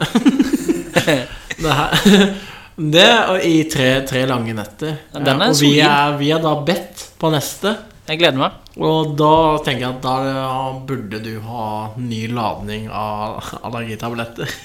[1.66, 2.36] det her
[2.76, 4.98] Det og i tre, tre lange netter.
[5.16, 7.72] Ja, og vi er, vi er da bedt på neste.
[8.06, 8.58] Jeg gleder meg.
[8.76, 9.32] Og da
[9.64, 14.52] tenker jeg at da burde du ha ny ladning av allergitabletter.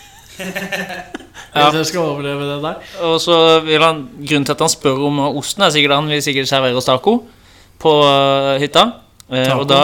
[1.51, 1.66] Ja.
[1.66, 2.77] Hvis jeg skal overleve det der.
[3.05, 3.35] Og så
[3.65, 6.78] vil han Grunnen til at han spør om osten, er sikkert han vil sikkert servere
[6.78, 7.16] oss taco
[7.82, 8.85] på øh, hytta.
[9.27, 9.65] Eh, Taco?
[9.65, 9.81] og da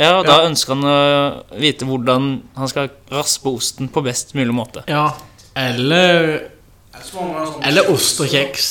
[0.00, 0.46] ja, og da Ja.
[0.48, 4.82] ønsker han å vite hvordan han skal raspe osten på best mulig måte.
[4.88, 5.10] Ja.
[5.56, 6.48] Eller,
[7.64, 8.66] eller ost og kjeks.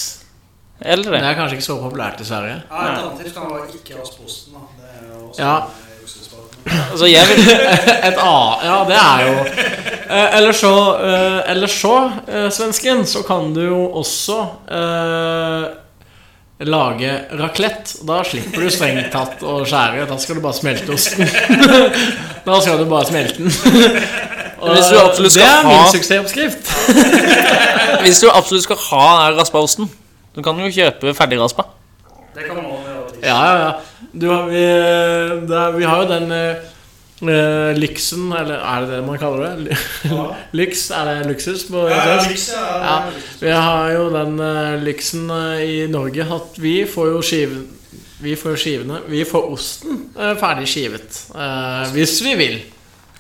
[0.82, 1.24] Eller Det det.
[1.30, 2.62] er kanskje ikke så populært i Sverige.
[2.72, 4.54] Ja, Et alternativ kan være ikke raspe osten.
[4.54, 4.60] da.
[4.78, 5.58] Det er jo også Ja.
[6.92, 7.44] Altså, jeg vil
[8.10, 8.38] Et A.
[8.66, 9.34] Ja, det er jo
[10.10, 14.40] eh, Eller så, eh, eller så eh, svensken, så kan du jo også
[14.72, 15.66] eh,
[16.64, 17.98] lage raclette.
[18.08, 20.06] Da slipper du strengt tatt å skjære.
[20.10, 21.28] Da skal du bare smelte osten.
[22.48, 23.52] da skal du bare smelte den.
[24.64, 26.72] Og Hvis du absolutt skal det er min ha- suksessoppskrift.
[28.06, 29.92] Hvis du absolutt skal ha den raspa osten,
[30.36, 31.64] Du kan jo kjøpe ferdigraspa.
[32.36, 33.04] Det kan man gjøre.
[33.24, 33.70] Ja, ja, ja.
[34.12, 34.64] Du, vi,
[35.48, 36.34] det er, vi har jo den
[37.22, 39.78] eh, Lixen, eller er det det man kaller det?
[40.58, 42.98] Lyks, er det luksus på Ja, ja, liksom, Ja,
[43.40, 47.66] vi har jo den uh, Lyksen uh, i Norge hatt vi får jo skiven
[48.20, 51.20] Vi får skivene Vi får osten uh, ferdig skivet.
[51.36, 52.56] eh, hvis vi vil.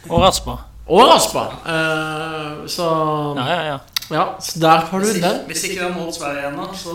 [0.10, 0.54] Og raspa.
[0.88, 1.44] Og raspa.
[1.66, 2.86] Eh, så
[3.40, 3.78] Ja, ja, ja.
[4.10, 5.40] Ja, så der har du Hvis ikke, den.
[5.48, 6.92] hvis ikke det nådd Sverige ennå, så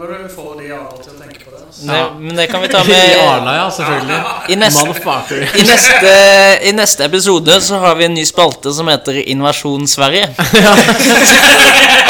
[0.00, 1.64] bør du få de Arla til å tenke på det.
[1.88, 4.20] Nei, men det kan vi ta I med Arla, ja, selvfølgelig.
[4.54, 4.86] i neste,
[5.58, 6.12] i, neste,
[6.70, 10.30] I neste episode så har vi en ny spalte som heter Invasjon Sverige.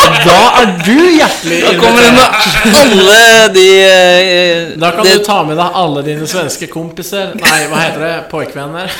[0.06, 5.24] Da er du hjertelig Da kommer det med alle de uh, Da kan det, du
[5.26, 8.12] ta med deg alle dine svenske kompiser Nei, hva heter det?
[8.30, 8.92] Poikvenner?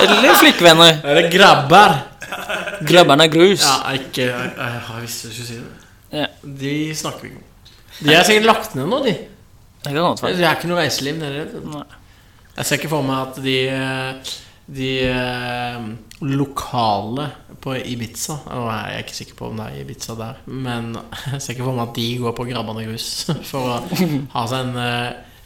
[0.00, 0.98] Eller flikkvenner.
[1.04, 1.95] Eller grabber.
[2.88, 3.64] Grabbarna grus.
[3.64, 5.92] Ja, ikke Jeg, jeg har visst du skulle si det.
[6.16, 6.26] Ja.
[6.62, 7.52] De snakker vi ikke om.
[7.96, 9.14] De er sikkert lagt ned nå, de.
[9.86, 10.42] Det kan godt være.
[10.42, 11.46] Er ikke noe reiseliv nede.
[12.56, 13.56] Jeg ser ikke for meg at de
[14.66, 15.84] De eh,
[16.26, 17.28] lokale
[17.62, 20.96] på Ibiza Og jeg er ikke sikker på om det er Ibiza der, men
[21.32, 23.08] jeg ser ikke for meg at de går på Grabban og Grus
[23.50, 23.76] for å
[24.32, 25.36] ha seg en eh,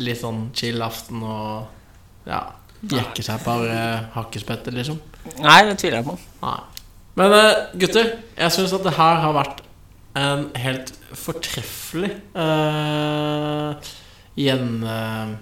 [0.00, 2.40] litt sånn chill aften og ja,
[2.88, 5.00] jekke seg par eh, hakkespetter, liksom.
[5.42, 6.14] Nei, det tviler jeg på.
[6.42, 6.58] Nei.
[7.20, 9.60] Men eh, gutter, jeg syns at det her har vært
[10.20, 13.76] en helt fortreffelig uh,
[14.38, 14.82] gjen...
[14.82, 15.36] eh,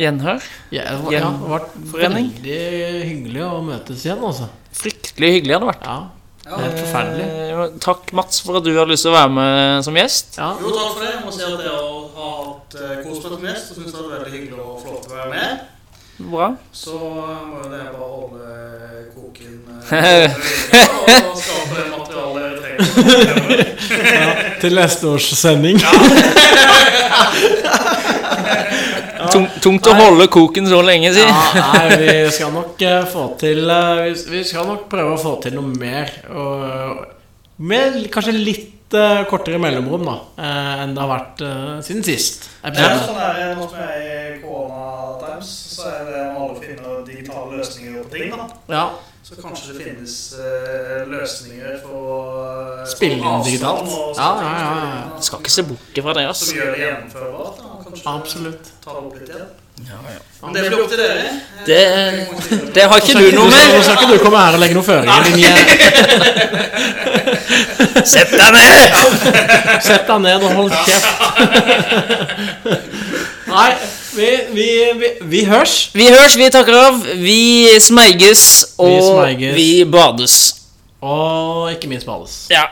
[0.00, 0.40] Gjenhør.
[0.72, 2.30] ja, det var- ja, det var vært Forening.
[2.32, 4.46] veldig hyggelig å møtes igjen, altså.
[4.72, 5.84] Fryktelig hyggelig hadde det vært.
[5.90, 7.26] Ja, helt forferdelig.
[7.26, 10.38] Eh, takk, Mats, for at du har lyst til å være med som gjest.
[10.38, 11.10] Ja, Jo, takk for det.
[11.18, 11.84] Jeg må si at jeg har
[12.16, 13.68] hatt uh, kost med som gjest.
[13.74, 15.68] Og syns det var veldig hyggelig å få lov til å være med.
[16.20, 16.50] Bra.
[16.72, 17.24] Så må
[17.62, 18.46] jo det bare holde
[19.14, 20.28] koken uh,
[21.30, 23.64] og skape det materialet dere trenger.
[24.60, 25.80] til neste års sending.
[29.30, 31.22] Tung, tungt å holde koken så lenge, si.
[31.22, 35.36] Ja, nei, vi skal nok eh, få til eh, vi, skal nok prøve å få
[35.44, 36.12] til noe mer.
[36.32, 37.02] Og,
[37.70, 42.48] med kanskje litt eh, kortere mellomrom da eh, enn det har vært eh, siden sist.
[42.62, 43.18] Ja, episode.
[43.18, 44.40] Det er det nå som er
[46.44, 48.26] alle finner digitale løsninger på ting.
[48.34, 48.44] da
[48.74, 48.84] Ja,
[49.22, 52.00] Så kanskje det finnes eh, løsninger for
[52.80, 53.88] uh, Spille inn digitalt.
[54.16, 55.20] Ja, ja, ja, ja.
[55.20, 56.38] Skal ikke se bort ifra det, ass.
[56.48, 57.56] Som gjør det gjennomførbart.
[57.60, 57.64] da.
[57.84, 58.64] Kanskje absolutt.
[58.84, 59.50] ta det opp litt igjen.
[60.42, 61.28] Men det blir opp til dere.
[61.66, 61.82] Det,
[62.76, 63.82] det har ikke du noe nå med.
[63.84, 65.18] skal ikke du komme her og legge noen føringer.
[65.24, 65.56] Din jæ-
[68.12, 68.86] Sett deg ned!
[69.84, 71.10] Sett deg ned og hold kjeft.
[73.50, 73.70] Nei,
[74.16, 74.68] vi, vi,
[75.00, 75.90] vi, vi hørs.
[75.94, 77.00] Vi hørs, vi takker av.
[77.20, 78.44] Vi smeiges,
[78.78, 79.54] og Vi smeiges.
[79.56, 80.36] vi bades.
[81.00, 82.46] Og ikke minst bades.
[82.50, 82.64] Ja.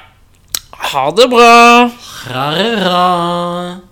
[0.92, 1.90] Ha det bra.
[2.28, 3.87] Ra-ra-ra.